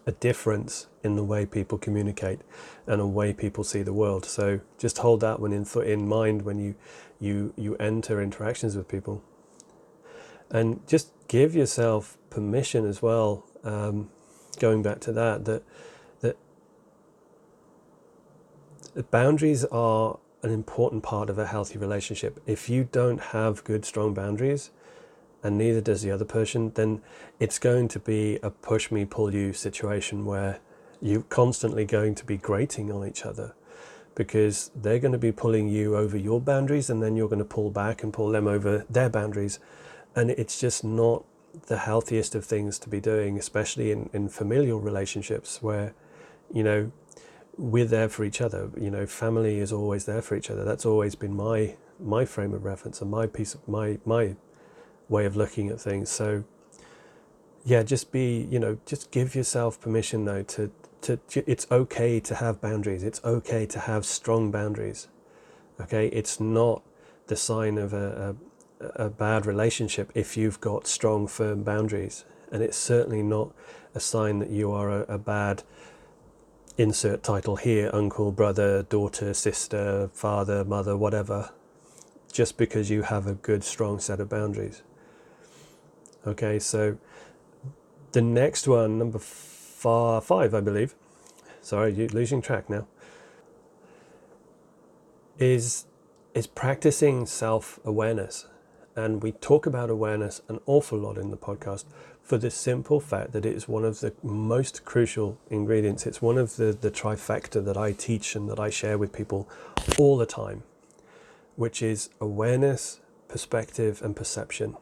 [0.07, 2.41] a difference in the way people communicate
[2.87, 4.25] and the way people see the world.
[4.25, 6.75] So just hold that one in, in mind when you
[7.21, 9.23] you you enter interactions with people.
[10.51, 13.45] And just give yourself permission as well.
[13.65, 14.11] Um,
[14.59, 15.63] going back to that, that
[18.99, 22.41] that boundaries are an important part of a healthy relationship.
[22.47, 24.71] If you don't have good, strong boundaries,
[25.41, 27.01] and neither does the other person, then
[27.39, 30.59] it's going to be a push me, pull you situation where
[31.01, 33.55] you're constantly going to be grating on each other
[34.17, 37.45] because they're going to be pulling you over your boundaries and then you're going to
[37.45, 39.61] pull back and pull them over their boundaries
[40.19, 41.25] and it's just not
[41.69, 45.95] the healthiest of things to be doing, especially in, in familial relationships where,
[46.53, 46.91] you know,
[47.57, 48.71] we're there for each other.
[48.77, 50.65] You know, family is always there for each other.
[50.65, 54.35] That's always been my my frame of reference and my piece of my my
[55.09, 56.11] way of looking at things.
[56.11, 56.45] So
[57.65, 60.71] yeah, just be, you know, just give yourself permission though to
[61.03, 63.05] to it's okay to have boundaries.
[63.05, 65.07] It's okay to have strong boundaries.
[65.81, 66.09] Okay?
[66.09, 66.83] It's not
[67.29, 68.48] the sign of a, a
[69.19, 72.25] bad relationship if you've got strong, firm boundaries.
[72.51, 73.53] And it's certainly not
[73.95, 75.63] a sign that you are a, a bad
[76.77, 81.51] insert title here uncle, brother, daughter, sister, father, mother, whatever,
[82.33, 84.83] just because you have a good, strong set of boundaries.
[86.27, 86.97] Okay, so
[88.13, 90.95] the next one, number far, five, I believe.
[91.61, 92.87] Sorry, you're losing track now.
[95.39, 95.87] Is
[96.35, 98.47] is practicing self awareness.
[98.99, 101.85] And we talk about awareness an awful lot in the podcast
[102.21, 106.05] for the simple fact that it is one of the most crucial ingredients.
[106.05, 109.49] It's one of the, the trifecta that I teach and that I share with people
[110.01, 110.65] all the time,
[111.55, 114.77] which is awareness, perspective, and perception.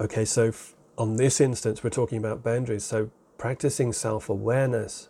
[0.00, 0.52] Okay, so
[0.96, 2.84] on this instance, we're talking about boundaries.
[2.84, 5.08] So practicing self awareness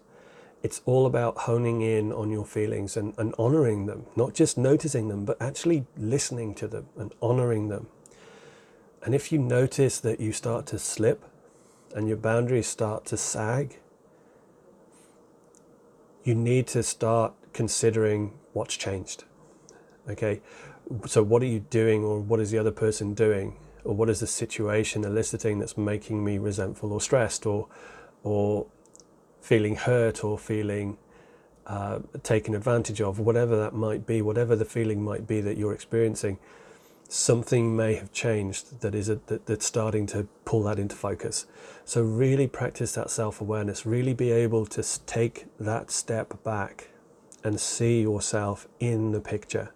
[0.62, 5.08] it's all about honing in on your feelings and, and honoring them, not just noticing
[5.08, 7.86] them, but actually listening to them and honoring them.
[9.02, 11.24] And if you notice that you start to slip
[11.94, 13.78] and your boundaries start to sag,
[16.22, 19.24] you need to start considering what's changed.
[20.08, 20.40] Okay,
[21.06, 24.20] so what are you doing, or what is the other person doing, or what is
[24.20, 27.68] the situation eliciting that's making me resentful or stressed, or
[28.22, 28.66] or
[29.40, 30.98] feeling hurt or feeling
[31.66, 35.72] uh, taken advantage of, whatever that might be, whatever the feeling might be that you're
[35.72, 36.38] experiencing,
[37.08, 41.46] something may have changed that is a, that, that's starting to pull that into focus.
[41.84, 43.84] So really practice that self-awareness.
[43.84, 46.90] Really be able to take that step back
[47.42, 49.72] and see yourself in the picture.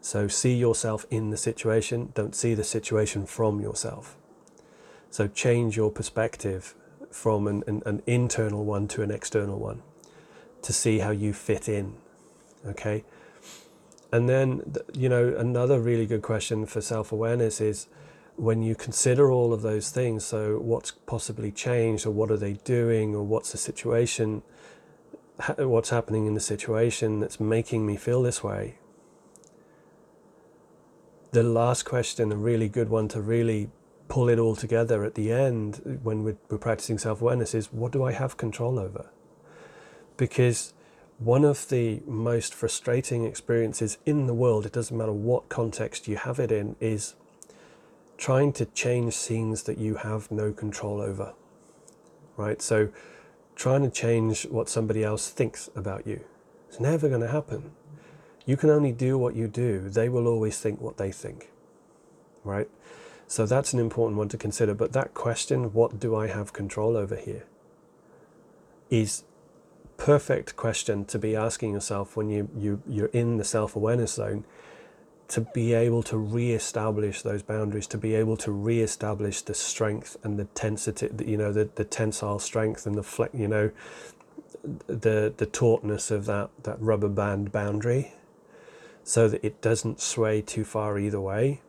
[0.00, 2.12] So see yourself in the situation.
[2.14, 4.16] Don't see the situation from yourself.
[5.10, 6.74] So change your perspective
[7.12, 9.82] from an, an, an internal one to an external one
[10.62, 11.94] to see how you fit in.
[12.66, 13.04] Okay.
[14.12, 17.88] And then, you know, another really good question for self awareness is
[18.36, 22.54] when you consider all of those things so, what's possibly changed, or what are they
[22.64, 24.42] doing, or what's the situation,
[25.56, 28.78] what's happening in the situation that's making me feel this way?
[31.32, 33.70] The last question, a really good one to really
[34.12, 37.90] pull it all together at the end when we're, we're practicing self awareness is what
[37.90, 39.06] do I have control over?
[40.18, 40.74] Because
[41.18, 46.16] one of the most frustrating experiences in the world, it doesn't matter what context you
[46.16, 47.14] have it in, is
[48.18, 51.32] trying to change scenes that you have no control over.
[52.36, 52.60] Right?
[52.60, 52.90] So,
[53.56, 56.20] trying to change what somebody else thinks about you.
[56.68, 57.70] It's never going to happen.
[58.44, 61.48] You can only do what you do, they will always think what they think.
[62.44, 62.68] right?
[63.26, 64.74] So that's an important one to consider.
[64.74, 67.44] But that question, what do I have control over here,
[68.90, 69.24] is
[69.96, 74.44] perfect question to be asking yourself when you, you you're in the self-awareness zone
[75.28, 80.38] to be able to re-establish those boundaries to be able to re-establish the strength and
[80.38, 83.70] the tensity you know the, the tensile strength and the flex you know
[84.88, 88.12] the the tautness of that that rubber band boundary
[89.04, 91.60] so that it doesn't sway too far either way.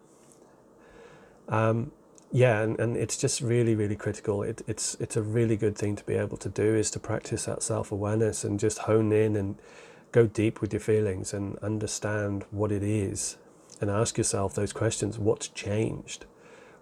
[1.49, 1.91] Um,
[2.31, 4.41] yeah, and, and it's just really, really critical.
[4.41, 7.45] It, it's it's a really good thing to be able to do is to practice
[7.45, 9.55] that self awareness and just hone in and
[10.11, 13.37] go deep with your feelings and understand what it is
[13.81, 15.19] and ask yourself those questions.
[15.19, 16.25] What's changed?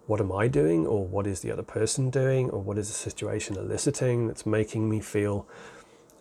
[0.06, 2.94] What am I doing, or what is the other person doing, or what is the
[2.94, 5.46] situation eliciting that's making me feel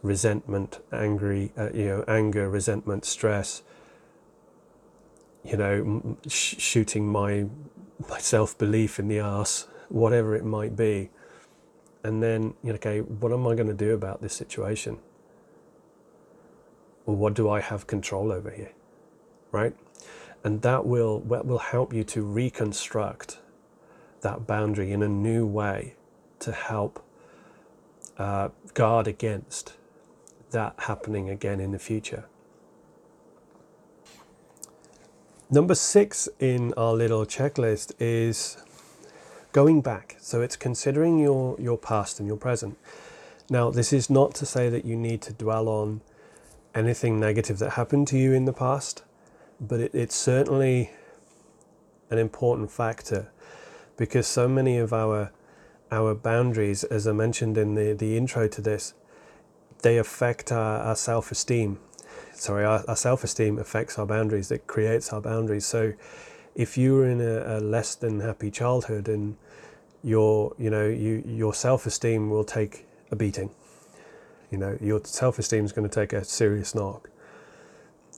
[0.03, 3.63] resentment, angry, uh, you know, anger, resentment, stress,
[5.43, 7.45] you know, sh- shooting my
[8.09, 11.09] my self belief in the ass, whatever it might be,
[12.03, 14.99] and then you know, okay, what am I going to do about this situation?
[17.05, 18.71] Or what do I have control over here,
[19.51, 19.75] right?
[20.43, 23.39] And that will that will help you to reconstruct
[24.21, 25.95] that boundary in a new way
[26.39, 27.03] to help
[28.17, 29.73] uh, guard against
[30.51, 32.25] that happening again in the future.
[35.53, 38.55] Number six in our little checklist is
[39.51, 40.15] going back.
[40.21, 42.77] So it's considering your, your past and your present.
[43.49, 45.99] Now, this is not to say that you need to dwell on
[46.73, 49.03] anything negative that happened to you in the past,
[49.59, 50.91] but it, it's certainly
[52.09, 53.29] an important factor
[53.97, 55.33] because so many of our
[55.91, 58.93] our boundaries, as I mentioned in the, the intro to this,
[59.81, 61.77] they affect our, our self-esteem
[62.41, 65.65] sorry, our, our self esteem affects our boundaries, it creates our boundaries.
[65.65, 65.93] So
[66.55, 69.37] if you were in a, a less than happy childhood and
[70.03, 73.51] your, you know, you, your self esteem will take a beating.
[74.49, 77.09] You know, your self esteem is going to take a serious knock.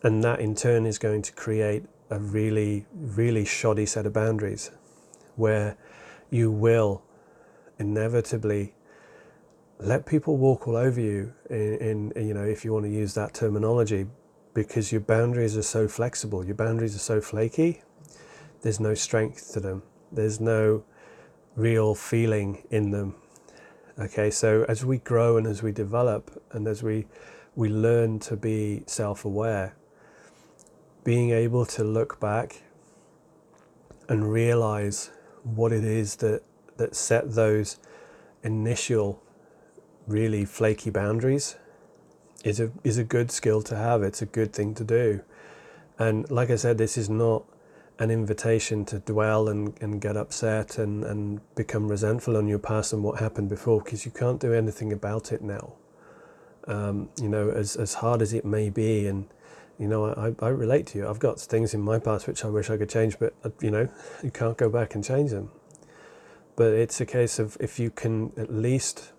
[0.04, 4.72] And that in turn is going to create a really, really shoddy set of boundaries
[5.36, 5.76] where
[6.30, 7.02] you will
[7.78, 8.74] inevitably
[9.80, 13.14] let people walk all over you in, in, you know if you want to use
[13.16, 14.06] that terminology
[14.54, 16.46] because your boundaries are so flexible.
[16.46, 17.82] Your boundaries are so flaky
[18.64, 19.84] there's no strength to them.
[20.12, 20.84] There's no
[21.56, 23.16] real feeling in them.
[24.00, 27.06] Okay so as we grow and as we develop and as we
[27.56, 29.76] we learn to be self-aware
[31.04, 32.64] being able to look back
[34.10, 35.12] and realize
[35.44, 36.42] what it is that
[36.78, 37.78] that set those
[38.42, 39.22] initial
[40.08, 41.56] really flaky boundaries
[42.44, 44.04] is a is a good skill to have.
[44.04, 45.22] It's a good thing to do.
[45.98, 47.44] And like I said, this is not
[48.00, 52.92] an invitation to dwell and, and get upset and, and become resentful on your past
[52.92, 55.74] and what happened before because you can't do anything about it now.
[56.66, 59.28] Um, you know, as, as hard as it may be, and
[59.78, 61.08] you know, I, I relate to you.
[61.08, 63.70] I've got things in my past which I wish I could change, but uh, you
[63.70, 63.88] know,
[64.24, 65.52] you can't go back and change them.
[66.56, 69.12] But it's a case of if you can at least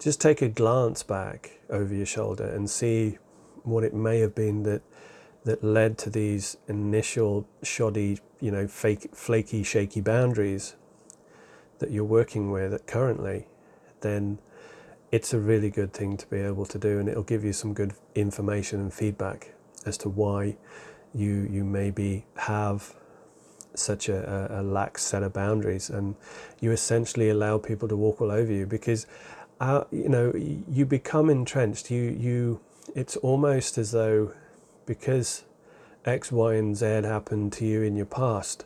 [0.00, 3.18] just take a glance back over your shoulder and see
[3.62, 4.82] what it may have been that
[5.44, 10.76] that led to these initial shoddy, you know, fake, flaky, shaky boundaries
[11.78, 13.46] that you're working with currently,
[14.02, 14.38] then
[15.10, 17.72] it's a really good thing to be able to do, and it'll give you some
[17.72, 19.54] good information and feedback
[19.86, 20.56] as to why
[21.14, 22.94] you you maybe have
[23.74, 26.14] such a, a, a lax set of boundaries, and
[26.60, 29.06] you essentially allow people to walk all over you because
[29.60, 31.90] uh, you know, you become entrenched.
[31.90, 32.60] You, you,
[32.94, 34.32] it's almost as though
[34.86, 35.44] because
[36.04, 38.64] X, Y, and Z happened to you in your past,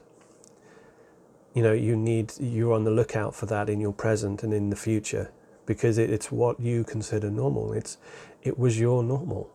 [1.53, 4.71] you know, you need, you're on the lookout for that in your present and in
[4.71, 5.31] the future
[5.67, 7.73] because it, it's what you consider normal.
[7.73, 7.99] It's,
[8.43, 9.51] it was your normal.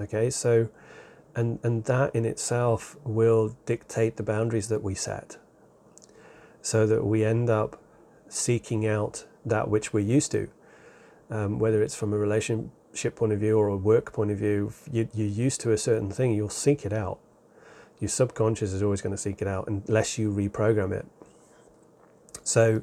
[0.00, 0.68] Okay, so,
[1.34, 5.36] and, and that in itself will dictate the boundaries that we set
[6.62, 7.80] so that we end up
[8.28, 10.48] seeking out that which we're used to,
[11.30, 14.72] um, whether it's from a relationship point of view or a work point of view.
[14.90, 17.18] You, you're used to a certain thing, you'll seek it out.
[18.00, 21.06] Your subconscious is always going to seek it out unless you reprogram it.
[22.42, 22.82] So,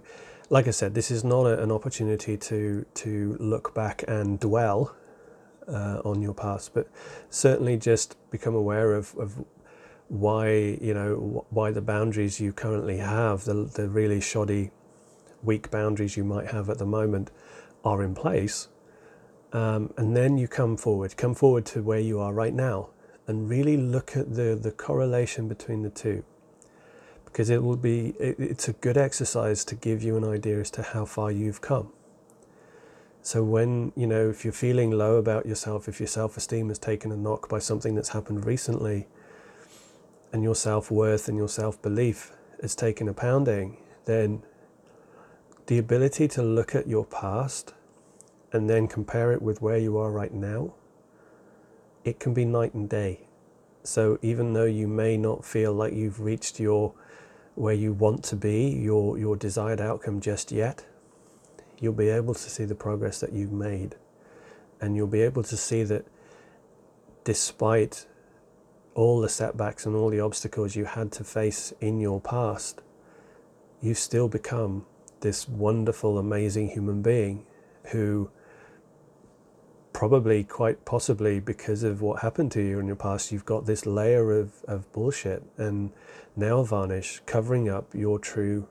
[0.49, 4.95] like I said, this is not a, an opportunity to to look back and dwell
[5.67, 6.89] uh, on your past, but
[7.29, 9.43] certainly just become aware of, of
[10.07, 10.49] why
[10.81, 14.71] you know why the boundaries you currently have, the the really shoddy
[15.43, 17.31] weak boundaries you might have at the moment
[17.83, 18.67] are in place.
[19.51, 22.89] Um, and then you come forward, come forward to where you are right now
[23.27, 26.23] and really look at the, the correlation between the two.
[27.31, 30.71] because it will be it, it's a good exercise to give you an idea as
[30.71, 31.91] to how far you've come
[33.21, 37.11] so when you know if you're feeling low about yourself if your self-esteem has taken
[37.11, 39.07] a knock by something that's happened recently
[40.33, 42.31] and your self-worth and your self-belief
[42.61, 44.41] has taken a pounding then
[45.69, 47.73] the ability to look at your past
[48.51, 50.73] and then compare it with where you are right now
[52.03, 53.21] it can be night and day
[53.83, 56.93] so even though you may not feel like you've reached your
[57.59, 60.85] where you want to be, your, your desired outcome just yet,
[61.77, 63.95] you'll be able to see the progress that you've made.
[64.79, 66.05] And you'll be able to see that
[67.25, 68.05] despite
[68.95, 72.81] all the setbacks and all the obstacles you had to face in your past,
[73.81, 74.85] you've still become
[75.21, 77.45] this wonderful, amazing human being
[77.91, 78.29] who
[79.93, 83.85] probably quite possibly because of what happened to you in your past, you've got this
[83.85, 85.91] layer of, of bullshit and
[86.35, 88.67] nail varnish covering up your true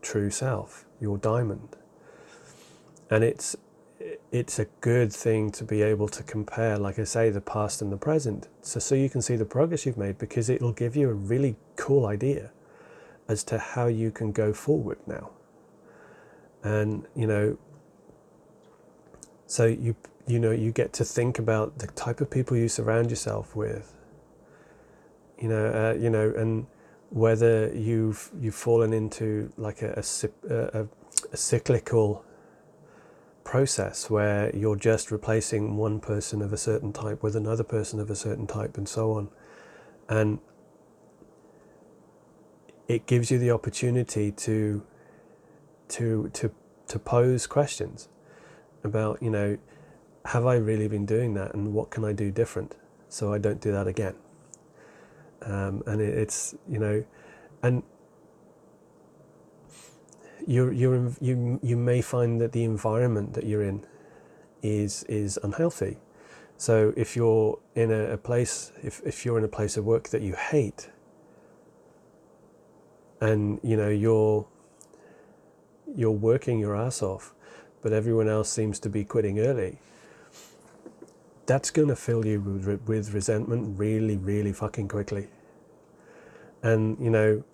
[0.00, 1.76] true self, your diamond.
[3.10, 3.56] And it's
[4.32, 7.92] it's a good thing to be able to compare, like I say, the past and
[7.92, 8.48] the present.
[8.62, 11.56] So so you can see the progress you've made because it'll give you a really
[11.76, 12.52] cool idea
[13.28, 15.30] as to how you can go forward now.
[16.64, 17.56] And you know
[19.46, 19.94] so you
[20.26, 23.94] you know you get to think about the type of people you surround yourself with.
[25.38, 26.66] You know uh, you know and
[27.10, 30.02] whether you've you've fallen into like a,
[30.50, 30.86] a, a,
[31.32, 32.24] a cyclical
[33.44, 38.10] process where you're just replacing one person of a certain type with another person of
[38.10, 39.28] a certain type and so on.
[40.08, 40.38] And
[42.88, 44.82] it gives you the opportunity to
[45.96, 46.50] to to
[46.88, 48.08] to pose questions
[48.82, 49.58] about you know
[50.26, 52.76] have I really been doing that and what can I do different
[53.08, 54.14] so I don't do that again?
[55.42, 57.04] Um, and it, it's, you know,
[57.62, 57.82] and
[60.46, 63.86] you're, you're, you, you may find that the environment that you're in
[64.62, 65.98] is, is unhealthy.
[66.56, 70.08] So if you're in a, a place, if, if you're in a place of work
[70.08, 70.90] that you hate,
[73.20, 74.46] and you know you're
[75.94, 77.34] you're working your ass off,
[77.82, 79.78] but everyone else seems to be quitting early,
[81.46, 85.28] that's going to fill you with, resentment really, really fucking quickly.
[86.62, 87.44] And, you know,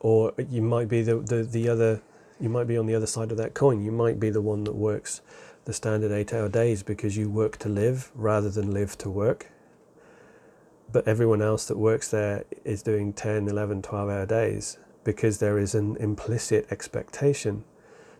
[0.00, 2.02] or you might be the, the, the other,
[2.40, 3.84] you might be on the other side of that coin.
[3.84, 5.20] You might be the one that works
[5.64, 9.50] the standard eight hour days because you work to live rather than live to work.
[10.92, 15.58] But everyone else that works there is doing 10, 11, 12 hour days because there
[15.58, 17.64] is an implicit expectation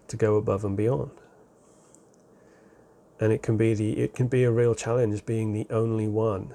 [0.08, 1.10] to go above and beyond.
[3.20, 6.54] And it can be the it can be a real challenge being the only one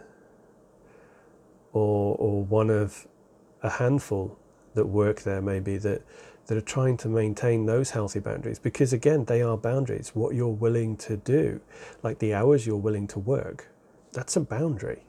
[1.73, 3.07] or or one of
[3.63, 4.37] a handful
[4.75, 6.01] that work there maybe that
[6.47, 8.59] that are trying to maintain those healthy boundaries.
[8.59, 10.11] Because again they are boundaries.
[10.13, 11.61] What you're willing to do
[12.03, 13.67] like the hours you're willing to work
[14.11, 15.03] that's a boundary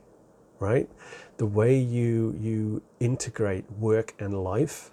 [0.60, 0.88] right?
[1.38, 4.90] The way you you integrate work and life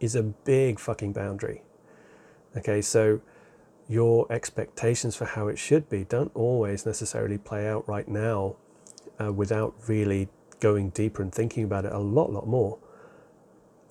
[0.00, 1.62] is a big fucking boundary
[2.56, 3.20] okay so
[3.88, 8.56] your expectations for how it should be don't always necessarily play out right now
[9.20, 10.28] uh, without really
[10.60, 12.78] going deeper and thinking about it a lot, lot more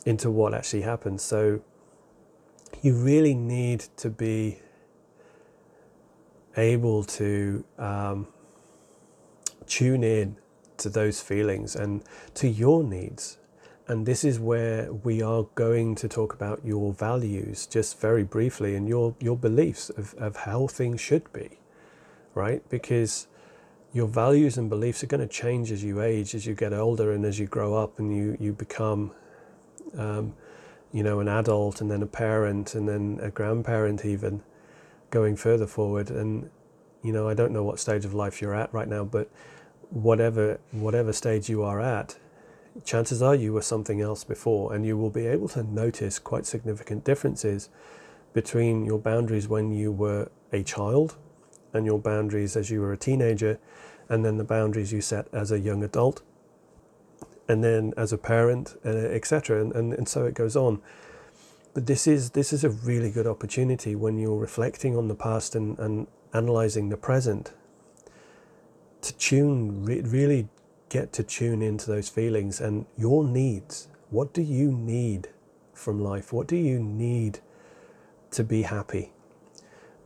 [0.05, 1.23] into what actually happens.
[1.23, 1.61] So
[2.81, 4.59] you really need to be
[6.57, 8.27] able to um,
[9.65, 10.37] tune in
[10.77, 12.03] to those feelings and
[12.35, 13.37] to your needs
[13.87, 18.75] and this is where we are going to talk about your values just very briefly
[18.75, 21.59] and your, your beliefs of, of how things should be,
[22.33, 22.67] right?
[22.69, 23.27] Because
[23.93, 27.11] your values and beliefs are going to change as you age, as you get older,
[27.11, 29.11] and as you grow up and you, you become,
[29.97, 30.33] um,
[30.91, 34.41] you know, an adult and then a parent and then a grandparent, even
[35.11, 36.09] going further forward.
[36.09, 36.49] And,
[37.03, 39.29] you know, I don't know what stage of life you're at right now, but
[39.91, 42.17] whatever, whatever stage you are at,
[42.83, 46.45] chances are you were something else before, and you will be able to notice quite
[46.45, 47.69] significant differences
[48.33, 51.15] between your boundaries when you were a child
[51.73, 53.59] and your boundaries as you were a teenager,
[54.09, 56.21] and then the boundaries you set as a young adult,
[57.47, 59.61] and then as a parent, uh, etc.
[59.61, 60.81] And, and, and so it goes on.
[61.73, 65.55] But this is this is a really good opportunity when you're reflecting on the past
[65.55, 67.51] and, and analyzing the present
[69.01, 70.47] to tune re- really
[70.89, 73.87] get to tune into those feelings and your needs.
[74.09, 75.29] What do you need
[75.73, 76.31] from life?
[76.31, 77.39] What do you need
[78.31, 79.11] to be happy?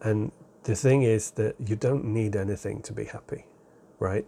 [0.01, 0.31] And
[0.63, 3.45] the thing is that you don't need anything to be happy,
[3.99, 4.25] right?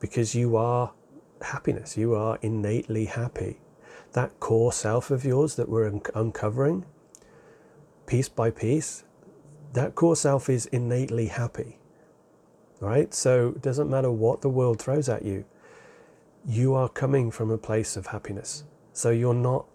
[0.00, 0.92] Because you are
[1.40, 3.60] happiness, you are innately happy.
[4.14, 6.84] that core self of yours that we're un- uncovering
[8.06, 9.04] piece by piece,
[9.72, 11.78] that core self is innately happy.
[12.80, 13.12] Right?
[13.12, 15.44] So it doesn't matter what the world throws at you,
[16.46, 18.64] you are coming from a place of happiness.
[18.92, 19.66] So you're not,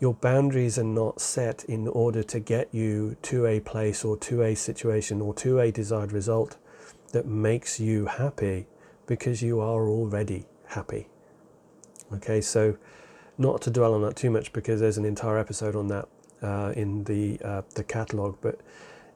[0.00, 4.42] your boundaries are not set in order to get you to a place or to
[4.42, 6.56] a situation or to a desired result
[7.12, 8.66] that makes you happy
[9.06, 11.08] because you are already happy.
[12.12, 12.76] Okay, so
[13.38, 16.08] not to dwell on that too much because there's an entire episode on that
[16.42, 18.60] uh, in the uh, the catalog, but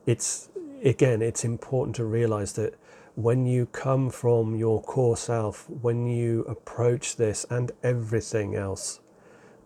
[0.06, 0.48] it's
[0.82, 2.74] again it's important to realize that
[3.18, 9.00] when you come from your core self, when you approach this and everything else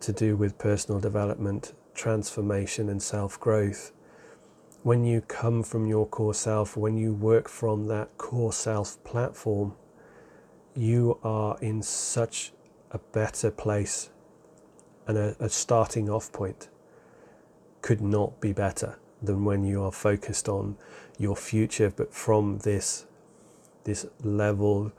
[0.00, 3.92] to do with personal development, transformation, and self growth,
[4.84, 9.74] when you come from your core self, when you work from that core self platform,
[10.74, 12.52] you are in such
[12.90, 14.08] a better place
[15.06, 16.70] and a, a, starting off point
[17.82, 20.74] could not be better than when you are focused on
[21.18, 21.92] your future.
[21.94, 23.04] But from this
[23.84, 24.92] this level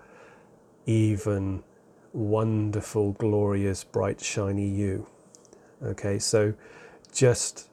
[0.85, 1.63] even
[2.11, 5.07] wonderful glorious bright shiny you.
[5.83, 6.53] Okay so
[7.11, 7.69] just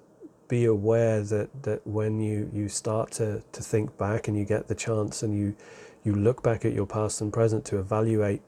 [0.49, 4.67] be aware that that when you you start to to think back and you get
[4.67, 5.55] the chance and you
[6.03, 8.43] you look back at your past and present to evaluate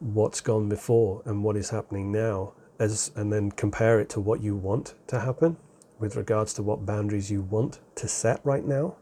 [0.00, 4.40] what's gone before and what is happening now as and then compare it to what
[4.40, 5.56] you want to happen
[5.98, 8.96] with regards to what boundaries you want to set right now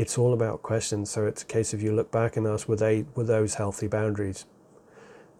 [0.00, 1.10] it's all about questions.
[1.10, 3.86] So it's a case of you look back and ask were they were those healthy
[3.86, 4.46] boundaries?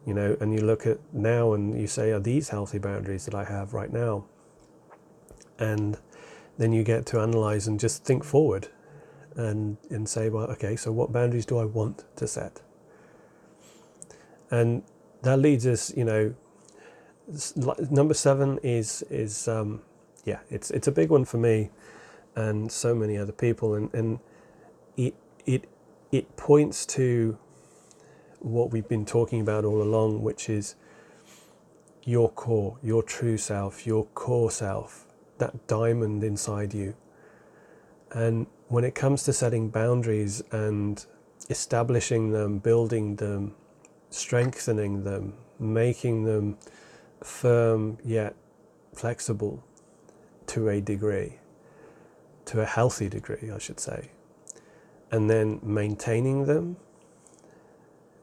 [0.07, 3.35] You know and you look at now and you say are these healthy boundaries that
[3.35, 4.25] i have right now?
[5.59, 5.99] And
[6.59, 8.69] then you get to analyze and just think forward
[9.35, 12.61] and and say well okay so what boundaries do i want to set?
[14.51, 14.83] And
[15.23, 16.35] that leads us you know
[17.91, 19.81] number seven is is um,
[20.27, 21.71] yeah it's it's a big one for me
[22.37, 23.75] and so many other people.
[23.75, 24.19] And and
[25.07, 25.15] it
[25.47, 25.69] it
[26.13, 27.39] it points to
[28.41, 30.75] what we've been talking about all along which is
[32.05, 35.07] your core your true self your core self
[35.39, 36.95] that diamond inside you.
[38.13, 41.05] And when it comes to setting boundaries and
[41.49, 43.55] establishing them building them
[44.11, 46.59] strengthening them making them
[47.23, 48.35] firm yet
[48.95, 49.63] flexible
[50.47, 51.39] to a degree,
[52.45, 54.11] to a healthy degree, I should say,
[55.11, 56.77] and then maintaining them.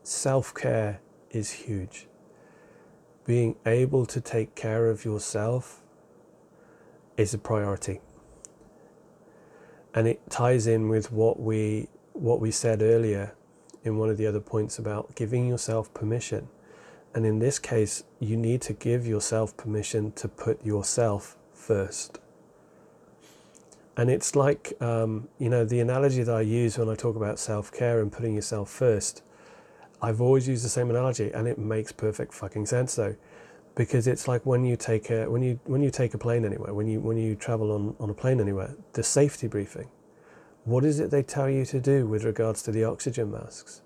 [0.03, 2.07] Self care is huge.
[3.25, 5.81] Being able to take care of yourself
[7.17, 7.99] is a priority.
[9.93, 13.35] And it ties in with what we what we said earlier
[13.83, 16.47] in one of the other points about giving yourself permission
[17.17, 22.19] and in this case, you need to give yourself permission to put yourself first.
[23.97, 27.39] And it's like, um, you know, the analogy that I use when I talk about
[27.39, 29.23] self care and putting yourself first,
[30.01, 33.15] I've always used the same analogy and it makes perfect fucking sense though.
[33.75, 36.73] Because it's like when you take a when you when you take a plane anywhere,
[36.73, 39.89] when you when you travel on, on a plane anywhere, the safety briefing.
[40.63, 43.81] What is it they tell you to do with regards to the oxygen masks?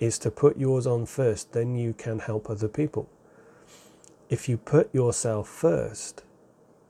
[0.00, 3.08] is to put yours on first, then you can help other people.
[4.30, 6.24] If you put yourself first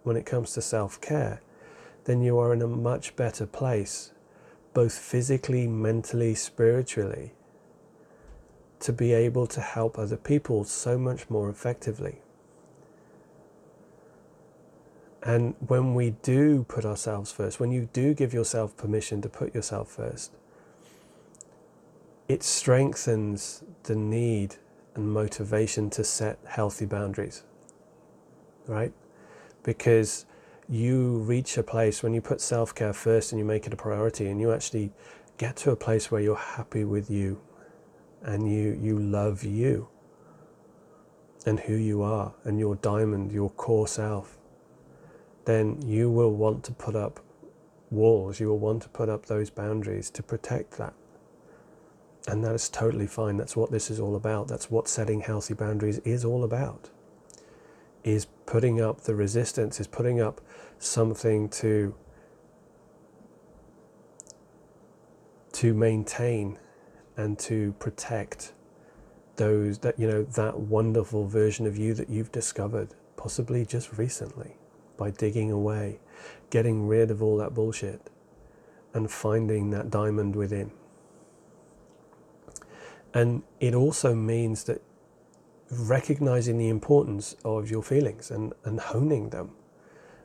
[0.05, 1.43] when it comes to self care,
[2.05, 4.12] then you are in a much better place,
[4.72, 7.32] both physically, mentally, spiritually,
[8.80, 12.20] to be able to help other people so much more effectively.
[15.22, 19.55] And when we do put ourselves first, when you do give yourself permission to put
[19.55, 20.32] yourself first,
[22.26, 24.57] it strengthens the need
[24.94, 27.42] and motivation to set healthy boundaries,
[28.66, 28.92] right?
[29.62, 30.24] Because
[30.70, 33.76] you reach a place when you put self care first and you make it a
[33.76, 34.92] priority and you actually
[35.36, 37.40] get to a place where you're happy with you
[38.22, 39.88] and you, you love you
[41.44, 44.38] and who you are and your diamond, your core self,
[45.44, 47.18] then you will want to put up
[47.90, 50.94] walls, you will want to put up those boundaries to protect that.
[52.28, 53.38] And that is totally fine.
[53.38, 54.46] That's what this is all about.
[54.46, 56.90] That's what setting healthy boundaries is all about.
[58.04, 60.40] Is putting up the resistance, is putting up
[60.80, 61.94] something to
[65.52, 66.58] to maintain
[67.16, 68.52] and to protect
[69.36, 74.56] those that you know that wonderful version of you that you've discovered possibly just recently
[74.96, 76.00] by digging away
[76.50, 78.10] getting rid of all that bullshit
[78.92, 80.72] and finding that diamond within
[83.14, 84.82] and it also means that
[85.70, 89.52] recognizing the importance of your feelings and, and honing them.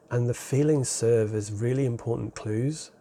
[0.10, 2.92] And the feelings serve as really important clues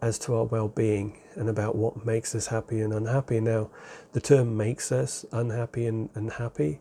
[0.00, 3.40] as to our well being and about what makes us happy and unhappy.
[3.40, 3.70] Now,
[4.12, 6.80] the term makes us unhappy and, and happy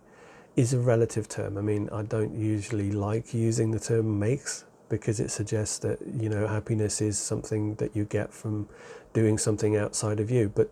[0.55, 1.57] is a relative term.
[1.57, 6.29] I mean, I don't usually like using the term makes because it suggests that, you
[6.29, 8.67] know, happiness is something that you get from
[9.13, 10.51] doing something outside of you.
[10.53, 10.71] But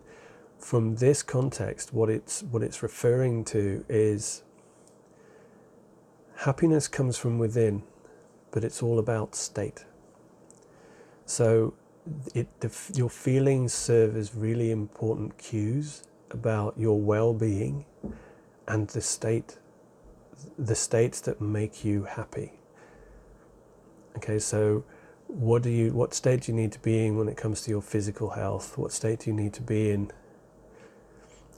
[0.58, 4.42] from this context, what it's what it's referring to is
[6.38, 7.82] happiness comes from within,
[8.56, 9.84] but it's all about state.
[11.26, 11.74] So
[12.34, 17.84] it, the, your feelings serve as really important cues about your well-being
[18.66, 19.58] and the state
[20.58, 22.52] the states that make you happy.
[24.16, 24.84] Okay so
[25.26, 27.70] what do you what state do you need to be in when it comes to
[27.70, 28.78] your physical health?
[28.78, 30.10] What state do you need to be in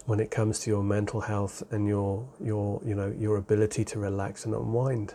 [0.06, 4.00] when it comes to your mental health and your your you know your ability to
[4.00, 5.14] relax and unwind?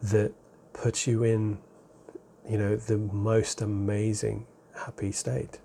[0.00, 0.32] That
[0.76, 1.58] puts you in
[2.48, 4.46] you know the most amazing
[4.84, 5.58] happy state.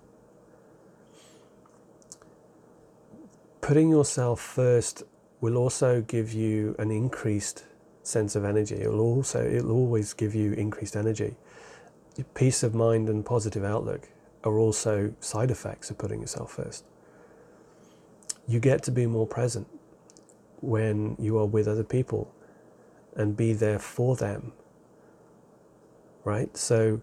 [3.60, 5.04] Putting yourself first
[5.40, 7.64] will also give you an increased
[8.02, 8.76] sense of energy.
[8.76, 11.36] It will also it'll always give you increased energy.
[12.34, 14.08] Peace of mind and positive outlook
[14.44, 16.84] are also side effects of putting yourself first.
[18.48, 19.68] You get to be more present
[20.60, 22.34] when you are with other people
[23.14, 24.52] and be there for them.
[26.24, 26.56] Right?
[26.56, 27.00] So,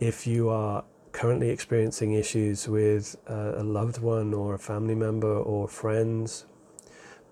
[0.00, 5.68] if you are currently experiencing issues with a loved one or a family member or
[5.68, 6.46] friends,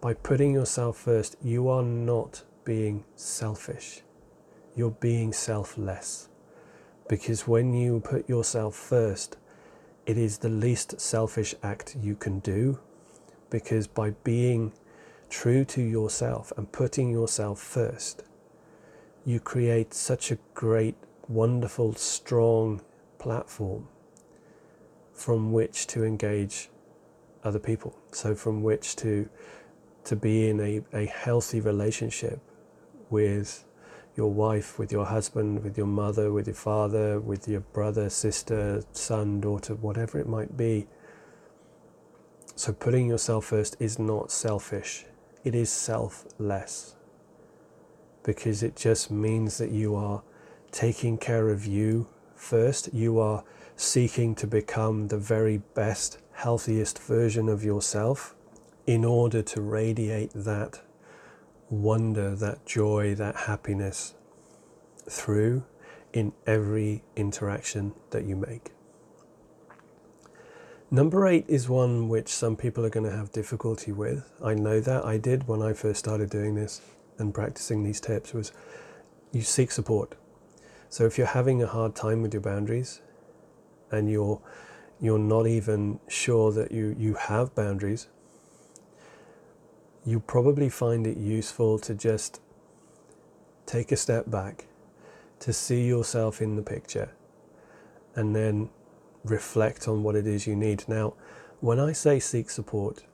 [0.00, 4.02] by putting yourself first, you are not being selfish.
[4.76, 6.28] You're being selfless.
[7.08, 9.36] Because when you put yourself first,
[10.06, 12.78] it is the least selfish act you can do
[13.50, 14.72] because by being
[15.28, 18.22] true to yourself and putting yourself first,
[19.24, 20.96] you create such a great,
[21.28, 22.80] wonderful, strong
[23.18, 23.88] platform
[25.12, 26.70] from which to engage
[27.44, 27.96] other people.
[28.12, 29.28] So from which to
[30.02, 32.40] to be in a, a healthy relationship
[33.10, 33.64] with
[34.16, 38.82] your wife, with your husband, with your mother, with your father, with your brother, sister,
[38.92, 40.86] son, daughter, whatever it might be
[42.60, 45.06] so putting yourself first is not selfish,
[45.44, 46.94] it is selfless.
[48.22, 50.22] Because it just means that you are
[50.70, 52.92] taking care of you first.
[52.92, 53.44] You are
[53.76, 58.34] seeking to become the very best, healthiest version of yourself
[58.86, 60.80] in order to radiate that
[61.70, 64.14] wonder, that joy, that happiness
[65.08, 65.64] through
[66.12, 68.72] in every interaction that you make.
[70.90, 74.28] Number eight is one which some people are going to have difficulty with.
[74.44, 76.80] I know that I did when I first started doing this
[77.20, 78.52] and practicing these tips was
[79.32, 80.16] you seek support.
[80.88, 83.00] So if you're having a hard time with your boundaries
[83.92, 84.40] and you're
[85.00, 88.08] you're not even sure that you, you have boundaries,
[90.04, 92.40] you probably find it useful to just
[93.64, 94.66] take a step back,
[95.38, 97.10] to see yourself in the picture,
[98.14, 98.68] and then
[99.24, 100.84] reflect on what it is you need.
[100.86, 101.14] Now,
[101.60, 103.04] when I say seek support,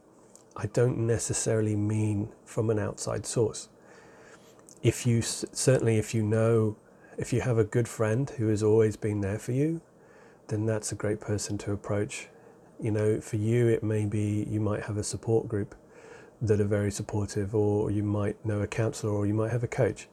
[0.56, 3.68] I don't necessarily mean from an outside source.
[4.86, 6.76] If you certainly, if you know,
[7.18, 9.80] if you have a good friend who has always been there for you,
[10.48, 12.28] then that's a great person to approach.
[12.80, 15.74] You know, for you, it may be you might have a support group
[16.40, 19.68] that are very supportive, or you might know a counselor, or you might have a
[19.68, 20.06] coach.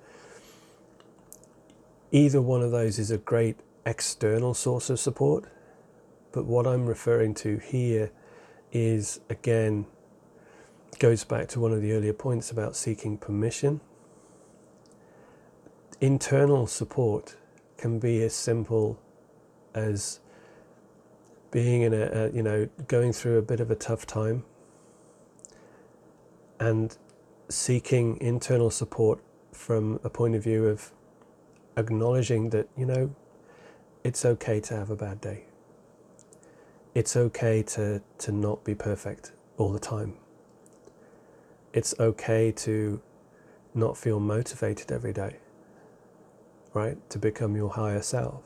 [2.11, 5.45] Either one of those is a great external source of support
[6.33, 8.11] but what I'm referring to here
[8.73, 9.85] is again,
[10.99, 13.79] goes back to one of the earlier points about seeking permission.
[16.03, 17.37] Internal support
[17.77, 18.99] can be as simple
[19.73, 20.19] as
[21.51, 24.43] being in a, a, you know going through a bit of a tough time
[26.59, 26.97] and
[27.47, 29.19] seeking internal support
[29.51, 30.91] from a point of view of
[31.77, 33.15] acknowledging that you know
[34.03, 35.45] it's okay to have a bad day
[36.95, 40.13] it's okay to, to not be perfect all the time.
[41.73, 43.01] It's okay to
[43.73, 45.37] not feel motivated every day,
[46.73, 46.97] right?
[47.09, 48.43] To become your higher self.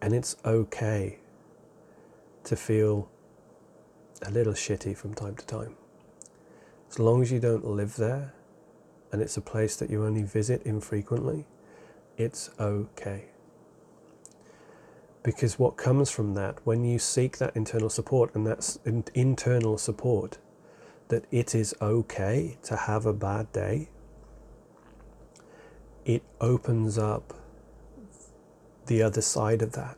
[0.00, 1.18] And it's okay
[2.44, 3.10] to feel
[4.22, 5.76] a little shitty from time to time.
[6.90, 8.34] As long as you don't live there
[9.12, 11.46] and it's a place that you only visit infrequently,
[12.16, 13.26] it's okay.
[15.22, 18.78] Because what comes from that, when you seek that internal support, and that's
[19.14, 20.38] internal support
[21.08, 23.88] that it is okay to have a bad day,
[26.04, 27.34] it opens up
[28.86, 29.96] the other side of that.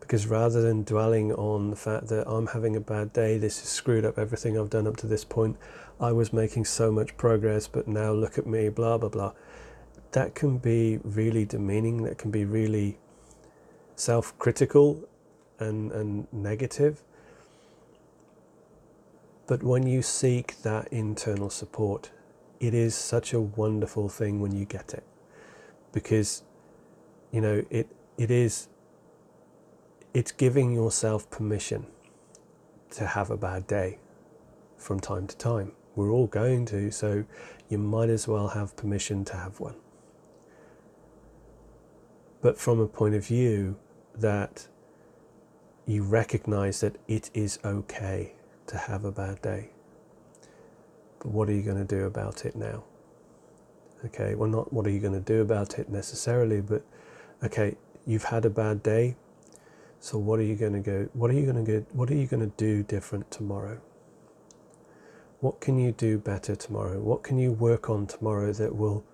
[0.00, 3.68] Because rather than dwelling on the fact that I'm having a bad day, this has
[3.68, 5.56] screwed up everything I've done up to this point,
[6.00, 9.32] I was making so much progress, but now look at me, blah, blah, blah.
[10.12, 12.98] That can be really demeaning, that can be really
[13.94, 15.06] self critical
[15.58, 17.02] and, and negative.
[19.46, 22.10] But when you seek that internal support,
[22.60, 25.04] it is such a wonderful thing when you get it.
[25.92, 26.42] Because,
[27.32, 28.68] you know, it, it is,
[30.14, 31.86] it's giving yourself permission
[32.90, 33.98] to have a bad day
[34.76, 35.72] from time to time.
[35.94, 37.24] We're all going to, so
[37.68, 39.76] you might as well have permission to have one.
[42.40, 43.76] But from a point of view
[44.14, 44.68] that
[45.86, 48.34] you recognize that it is okay
[48.66, 49.70] to have a bad day.
[51.18, 52.84] But what are you going to do about it now?
[54.06, 56.82] Okay, well, not what are you going to do about it necessarily, but
[57.44, 57.76] okay,
[58.06, 59.16] you've had a bad day.
[60.00, 61.08] So what are you going to go?
[61.12, 61.86] What are you going to go?
[61.92, 63.80] What are you going to do different tomorrow?
[65.40, 67.00] What can you do better tomorrow?
[67.00, 69.04] What can you work on tomorrow that will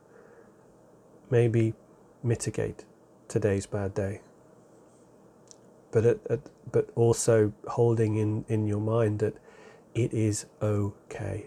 [1.31, 1.75] maybe
[2.23, 2.85] mitigate
[3.29, 4.21] today's bad day?
[5.97, 6.41] but at, at,
[6.73, 9.35] but also holding in, in your mind that
[9.95, 11.47] it is okay.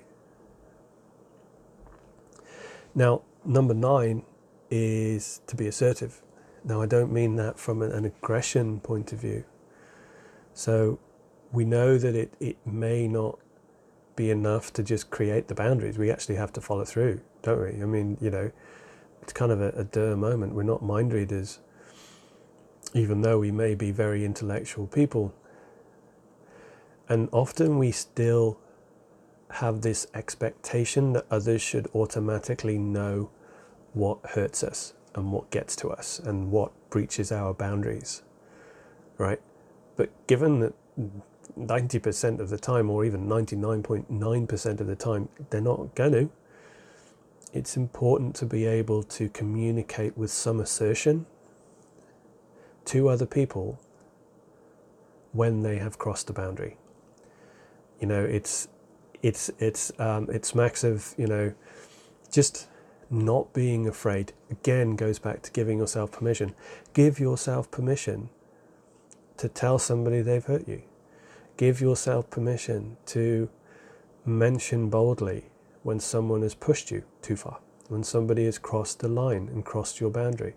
[2.95, 4.23] Now, number nine
[4.69, 6.21] is to be assertive.
[6.63, 9.45] Now, I don't mean that from an, aggression point of view.
[10.53, 10.99] So,
[11.51, 13.39] we know that it, it may not
[14.15, 15.97] be enough to just create the boundaries.
[15.97, 17.81] We actually have to follow through, don't we?
[17.81, 18.51] I mean, you know,
[19.21, 20.53] it's kind of a, a moment.
[20.53, 21.59] We're not mind readers
[22.93, 25.33] even though we may be very intellectual people.
[27.07, 28.59] And often we still
[29.51, 33.29] have this expectation that others should automatically know
[33.93, 38.21] what hurts us and what gets to us and what breaches our boundaries,
[39.17, 39.41] right?
[39.95, 40.73] But given that
[41.57, 46.29] 90% of the time, or even 99.9% of the time, they're not going to,
[47.51, 51.25] it's important to be able to communicate with some assertion
[52.85, 53.79] to other people
[55.31, 56.77] when they have crossed the boundary.
[57.99, 58.67] You know, it's
[59.21, 61.53] it's it's um, it smacks of you know
[62.31, 62.67] just
[63.09, 64.33] not being afraid.
[64.51, 66.53] Again, goes back to giving yourself permission.
[66.93, 68.29] Give yourself permission
[69.37, 70.83] to tell somebody they've hurt you.
[71.57, 73.49] Give yourself permission to
[74.25, 75.45] mention boldly
[75.83, 79.99] when someone has pushed you too far, when somebody has crossed the line and crossed
[79.99, 80.55] your boundary.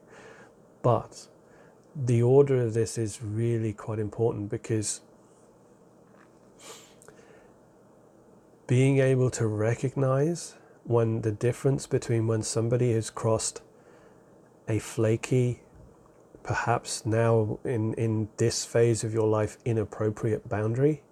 [0.83, 1.29] But
[1.95, 5.01] the order of this is really quite important because
[8.67, 13.63] being able to recognize when the difference between when somebody has crossed
[14.69, 15.61] a flaky,
[16.43, 21.03] perhaps now in, in this phase of your life, inappropriate boundary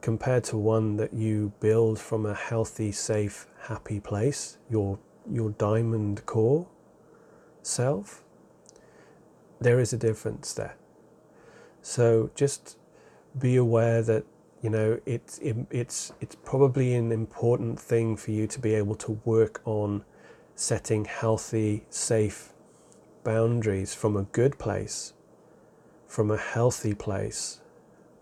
[0.00, 4.98] compared to one that you build from a healthy, safe, happy place, your,
[5.30, 6.66] your diamond core
[7.62, 8.22] self
[9.60, 10.76] there is a difference there.
[11.82, 12.76] So just
[13.38, 14.24] be aware that
[14.62, 18.94] you know it's it, it's it's probably an important thing for you to be able
[18.96, 20.04] to work on
[20.56, 22.52] setting healthy, safe
[23.22, 25.12] boundaries from a good place,
[26.06, 27.60] from a healthy place,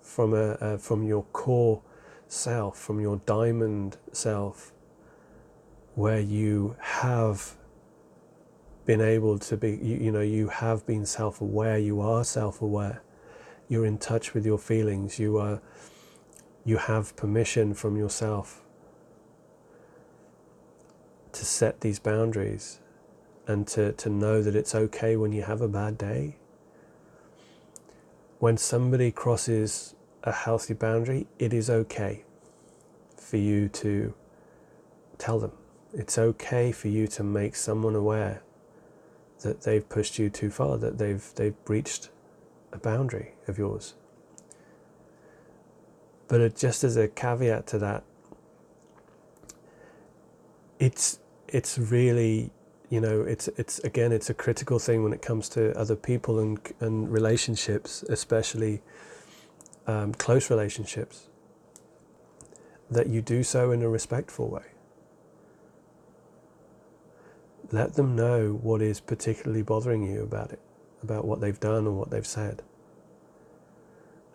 [0.02, 1.80] from a from your core
[2.26, 4.72] self, from your diamond self,
[5.94, 7.56] where you have
[8.84, 12.60] been able to be, you, you know, you have been self aware, you are self
[12.60, 13.02] aware,
[13.68, 15.62] you're in touch with your feelings, you are,
[16.64, 18.62] you have permission from yourself
[21.32, 22.80] to set these boundaries
[23.46, 26.36] and to, to know that it's okay when you have a bad day.
[28.38, 32.24] When somebody crosses a healthy boundary, it is okay
[33.16, 34.14] for you to
[35.18, 35.52] tell them.
[35.92, 38.42] It's okay for you to make someone aware
[39.40, 42.08] that they've pushed you too far, that they've they've breached
[42.72, 43.94] a boundary of yours.
[46.28, 48.04] But just as a caveat to that,
[50.78, 51.18] it's
[51.48, 52.50] it's really
[52.90, 56.38] you know it's it's again it's a critical thing when it comes to other people
[56.38, 58.82] and and relationships, especially
[59.86, 61.28] um, close relationships,
[62.90, 64.74] that you do so in a respectful way
[67.72, 70.60] let them know what is particularly bothering you about it,
[71.02, 72.62] about what they've done or what they've said.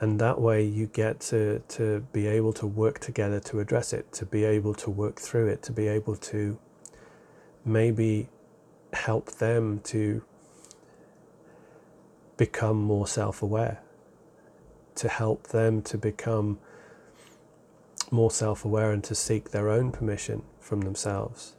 [0.01, 4.11] And that way you get to, to be able to work together to address it,
[4.13, 6.57] to be able to work through it, to be able to
[7.65, 8.29] maybe
[8.93, 10.23] help them to
[12.37, 13.81] become more self aware,
[14.95, 16.59] to help them to become
[18.09, 21.55] more self aware and to seek their own permission from themselves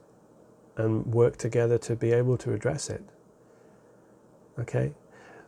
[0.77, 3.03] and work together to be able to address it.
[4.59, 4.95] Okay?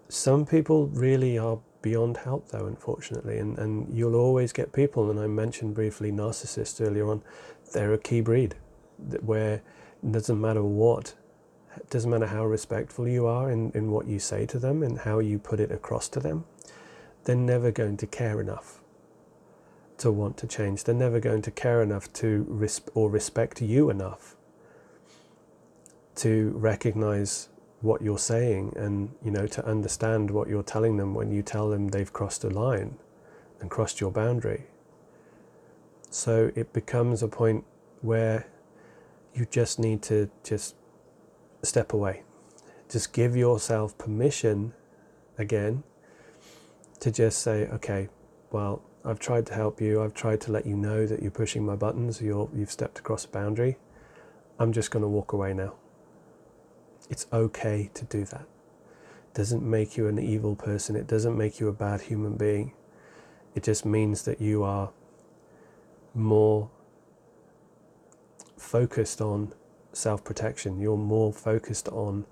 [0.09, 5.20] Some people really are beyond help, though, unfortunately, and, and you'll always get people, and
[5.20, 7.22] I mentioned briefly narcissists earlier on,
[7.72, 8.55] they're a key breed
[9.20, 9.62] where
[10.03, 11.14] it doesn't matter what,
[11.76, 15.01] it doesn't matter how respectful you are in, in what you say to them and
[15.01, 16.45] how you put it across to them,
[17.24, 18.80] they're never going to care enough
[19.99, 20.85] to want to change.
[20.85, 24.37] They're never going to care enough to res- or respect you enough
[26.16, 27.49] to recognize
[27.83, 31.68] what you're saying and you know to understand what you're telling them when you tell
[31.68, 32.97] them they've crossed a line
[33.61, 34.64] and crossed your boundary.
[36.11, 37.64] So it becomes a point
[38.01, 38.47] where
[39.35, 40.76] you just need to just
[41.62, 42.22] step away.
[42.89, 44.74] Just give yourself permission
[45.39, 45.83] again
[47.01, 48.09] to just say okay
[48.53, 50.01] well I've tried to help you.
[50.01, 52.22] I've tried to let you know that you're pushing my buttons.
[52.22, 53.76] You're, you've stepped across a boundary.
[54.61, 55.74] I'm just going to walk away now
[57.11, 58.43] it's okay to do that.
[58.43, 60.97] It doesn't make you an evil person.
[60.97, 62.73] It doesn't make you a bad human being.
[63.55, 64.91] It just means that you are
[66.15, 66.71] more
[68.57, 69.53] focused on
[69.93, 70.81] self protection.
[70.81, 72.25] You're more focused on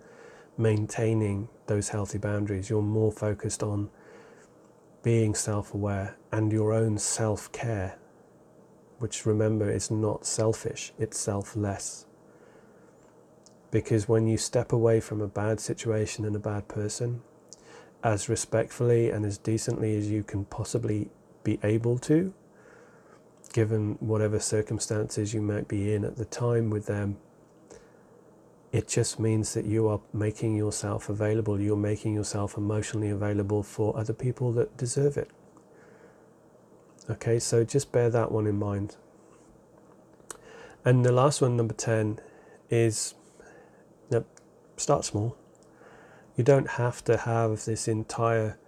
[0.56, 2.70] maintaining those healthy boundaries.
[2.70, 3.90] You're more focused on
[5.02, 7.96] being self aware and your own self care,
[8.98, 12.06] which remember is not selfish, it's selfless.
[13.70, 17.22] Because when you step away from a bad situation and a bad person,
[18.02, 21.10] as respectfully and as decently as you can possibly
[21.44, 22.32] be able to,
[23.52, 27.18] given whatever circumstances you might be in at the time with them,
[28.72, 31.60] it just means that you are making yourself available.
[31.60, 35.30] You're making yourself emotionally available for other people that deserve it.
[37.08, 38.96] Okay, so just bear that one in mind.
[40.84, 42.20] And the last one, number 10,
[42.70, 43.14] is
[44.80, 45.36] start small.
[46.36, 48.58] You don't have to have this entire,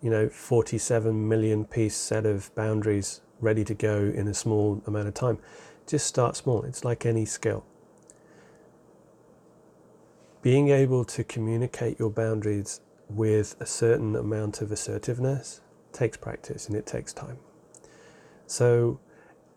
[0.00, 5.08] you know, 47 million piece set of boundaries ready to go in a small amount
[5.08, 5.38] of time.
[5.86, 6.62] Just start small.
[6.62, 7.64] It's like any skill.
[10.42, 15.60] Being able to communicate your boundaries with a certain amount of assertiveness
[15.92, 17.38] takes practice and it takes time.
[18.46, 19.00] So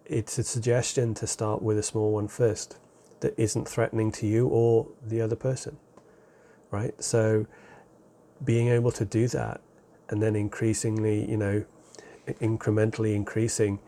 [0.05, 2.77] it's a suggestion to start with a small one first
[3.19, 5.77] that isn't threatening to you or the other person
[6.71, 7.01] right?
[7.03, 7.45] So
[8.43, 9.61] being able to do that
[10.09, 11.65] and then increasingly, you know,
[12.27, 13.79] incrementally increasing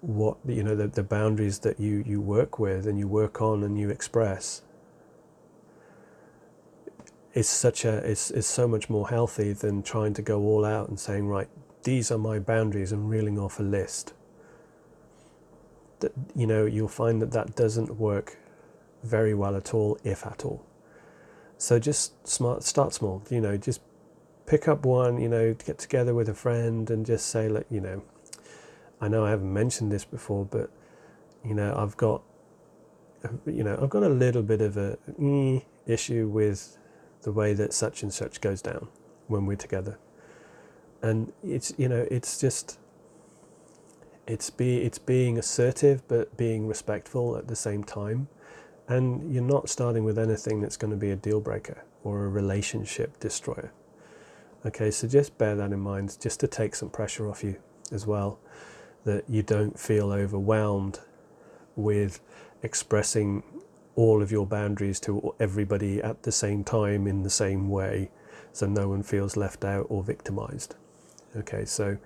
[0.00, 3.62] what you know the, the boundaries that you you work with and you work on
[3.62, 4.60] and you express
[7.32, 10.88] is such a is, is so much more healthy than trying to go all out
[10.88, 11.48] and saying right
[11.84, 14.12] these are my boundaries and reeling off a list
[16.00, 18.36] that you know you'll find that that doesn't work
[19.02, 20.66] very well at all if at all
[21.58, 23.22] so just smart, start small.
[23.30, 23.80] You know, just
[24.46, 25.20] pick up one.
[25.20, 28.02] You know, get together with a friend and just say, look, you know,
[29.00, 30.70] I know I haven't mentioned this before, but
[31.44, 32.22] you know, I've got,
[33.46, 36.78] you know, I've got a little bit of a mm, issue with
[37.22, 38.88] the way that such and such goes down
[39.28, 39.98] when we're together,
[41.02, 42.78] and it's you know, it's just.
[44.26, 48.28] It's be it's being assertive but being respectful at the same time
[48.88, 52.28] and you're not starting with anything that's going to be a deal breaker or a
[52.28, 53.72] relationship destroyer.
[54.66, 57.56] Okay, so just bear that in mind, just to take some pressure off you
[57.92, 58.38] as well,
[59.04, 61.00] that you don't feel overwhelmed
[61.76, 62.20] with
[62.62, 63.42] expressing
[63.96, 68.10] all of your boundaries to everybody at the same time in the same way,
[68.52, 70.74] so no one feels left out or victimized.
[71.36, 71.98] Okay, so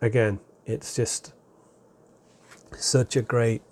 [0.00, 1.32] again, it's just
[2.76, 3.62] such a great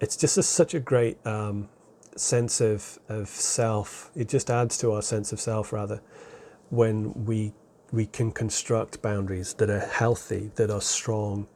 [0.00, 1.68] it's just a, such a great um,
[2.16, 4.10] sense of, of self.
[4.14, 6.00] It just adds to our sense of self, rather,
[6.70, 7.52] when we
[7.92, 11.46] we can construct boundaries that are healthy, that are strong,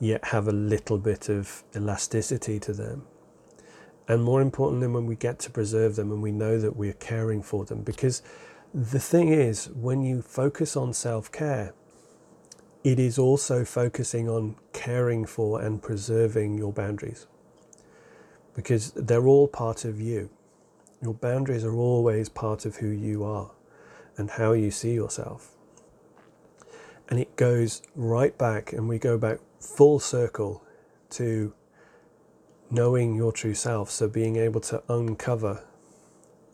[0.00, 3.06] yet have a little bit of elasticity to them.
[4.08, 7.42] And more importantly, when we get to preserve them and we know that we're caring
[7.42, 7.82] for them.
[7.82, 8.22] Because
[8.72, 11.74] the thing is, when you focus on self care,
[12.82, 17.26] it is also focusing on caring for and preserving your boundaries
[18.56, 20.30] because they're all part of you.
[21.02, 23.50] Your boundaries are always part of who you are
[24.16, 25.54] and how you see yourself.
[27.08, 30.64] And it goes right back, and we go back full circle
[31.10, 31.52] to
[32.70, 33.90] knowing your true self.
[33.90, 35.62] So being able to uncover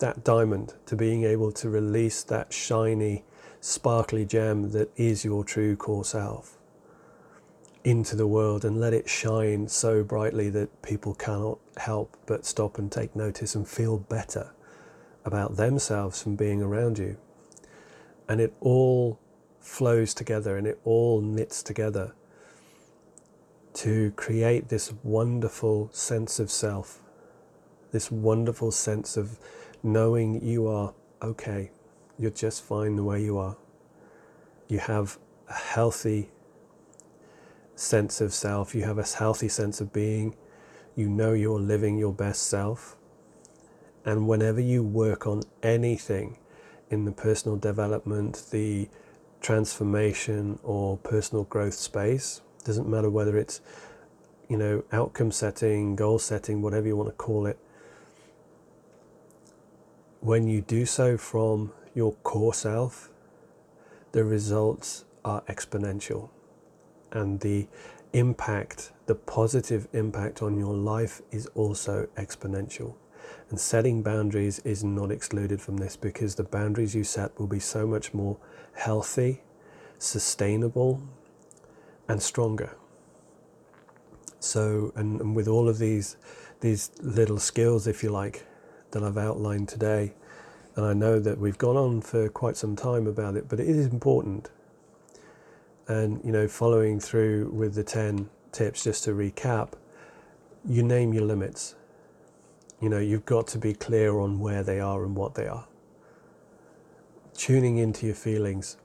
[0.00, 3.24] that diamond, to being able to release that shiny,
[3.60, 6.58] sparkly gem that is your true core self
[7.84, 12.78] into the world and let it shine so brightly that people cannot help but stop
[12.78, 14.52] and take notice and feel better
[15.24, 17.16] about themselves from being around you.
[18.28, 19.18] And it all
[19.60, 22.14] flows together and it all knits together
[23.74, 27.00] to create this wonderful sense of self,
[27.90, 29.38] this wonderful sense of
[29.82, 31.70] knowing you are okay,
[32.18, 33.56] you're just fine the way you are.
[34.68, 35.18] You have
[35.48, 36.30] a healthy
[37.82, 40.34] sense of self, you have a healthy sense of being,
[40.94, 42.96] you know you're living your best self.
[44.04, 46.38] And whenever you work on anything
[46.90, 48.88] in the personal development, the
[49.40, 53.60] transformation or personal growth space, doesn't matter whether it's
[54.48, 57.58] you know outcome setting, goal setting, whatever you want to call it.
[60.20, 63.10] When you do so from your core self,
[64.12, 66.30] the results are exponential
[67.12, 67.68] and the
[68.12, 72.94] impact, the positive impact on your life is also exponential.
[73.50, 77.60] And setting boundaries is not excluded from this because the boundaries you set will be
[77.60, 78.36] so much more
[78.74, 79.42] healthy,
[79.98, 81.02] sustainable,
[82.08, 82.74] and stronger.
[84.40, 86.16] So, and, and with all of these,
[86.60, 88.44] these little skills, if you like,
[88.90, 90.14] that I've outlined today,
[90.76, 93.68] and I know that we've gone on for quite some time about it, but it
[93.68, 94.50] is important
[95.88, 99.72] and you know following through with the 10 tips just to recap
[100.64, 101.74] you name your limits.
[102.80, 105.66] You know you've got to be clear on where they are and what they are.
[107.34, 108.76] Tuning into your feelings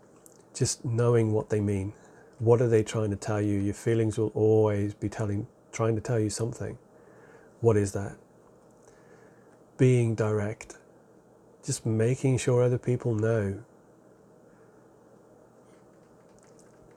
[0.53, 1.93] just knowing what they mean.
[2.39, 3.59] What are they trying to tell you?
[3.59, 6.77] Your feelings will always be telling trying to tell you something.
[7.61, 8.17] What is that?
[9.77, 10.77] Being direct.
[11.63, 13.63] Just making sure other people know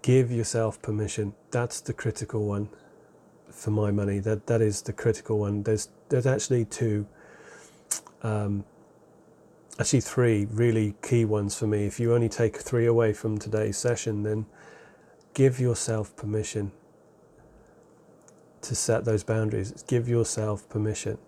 [0.02, 1.34] give yourself permission.
[1.50, 2.68] That's the critical one
[3.50, 4.18] for my money.
[4.18, 5.62] That that is the critical one.
[5.62, 7.06] There's there's actually two,
[8.22, 8.64] um,
[9.78, 11.86] actually three really key ones for me.
[11.86, 14.46] If you only take three away from today's session, then
[15.34, 16.72] give yourself permission
[18.62, 19.72] to set those boundaries.
[19.86, 21.18] Give yourself permission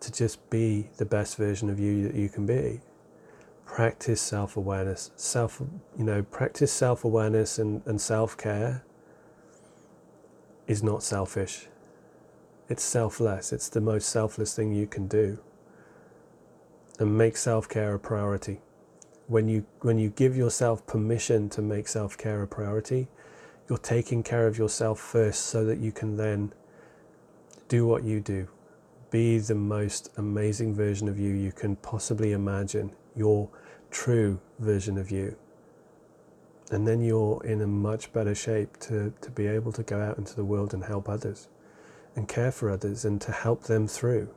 [0.00, 2.80] to just be the best version of you that you can be
[3.68, 5.62] practice self-awareness self
[5.96, 8.82] you know practice self-awareness and, and self-care
[10.66, 11.68] is not selfish.
[12.68, 13.52] It's selfless.
[13.52, 15.38] It's the most selfless thing you can do.
[16.98, 18.60] And make self-care a priority.
[19.28, 23.08] When you when you give yourself permission to make self-care a priority
[23.68, 26.50] you're taking care of yourself first so that you can then
[27.68, 28.48] do what you do.
[29.10, 33.50] Be the most amazing version of you you can possibly imagine your
[33.90, 35.36] true version of you.
[36.70, 40.18] And then you're in a much better shape to, to be able to go out
[40.18, 41.48] into the world and help others
[42.14, 44.34] and care for others and to help them through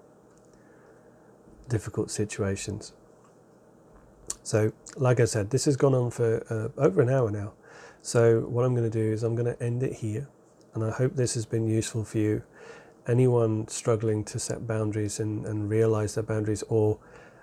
[1.68, 2.94] difficult situations.
[4.44, 7.54] So, like I said, this has gone on for uh, over an hour now.
[8.02, 10.28] So, what I'm going to do is I'm going to end it here.
[10.74, 12.44] And I hope this has been useful for you.
[13.08, 17.00] Anyone struggling to set boundaries and, and realize their boundaries or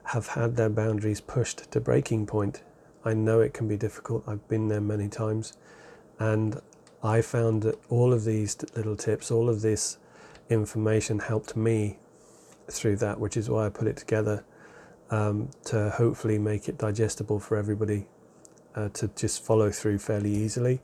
[0.09, 2.63] have had their boundaries pushed to breaking point.
[3.05, 4.25] I know it can be difficult.
[4.27, 5.57] I've been there many times.
[6.19, 6.61] And
[7.03, 9.99] I found that all of these little tips, all of this
[10.49, 11.99] information helped me
[12.71, 14.45] through that, which is why I put it together
[15.11, 18.07] um, to hopefully make it digestible for everybody
[18.75, 20.81] uh, to just follow through fairly easily.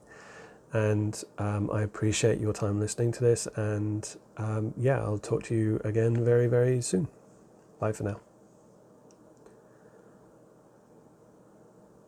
[0.74, 3.48] And um, I appreciate your time listening to this.
[3.56, 4.06] And
[4.36, 7.08] um, yeah, I'll talk to you again very, very soon.
[7.80, 8.20] Bye for now.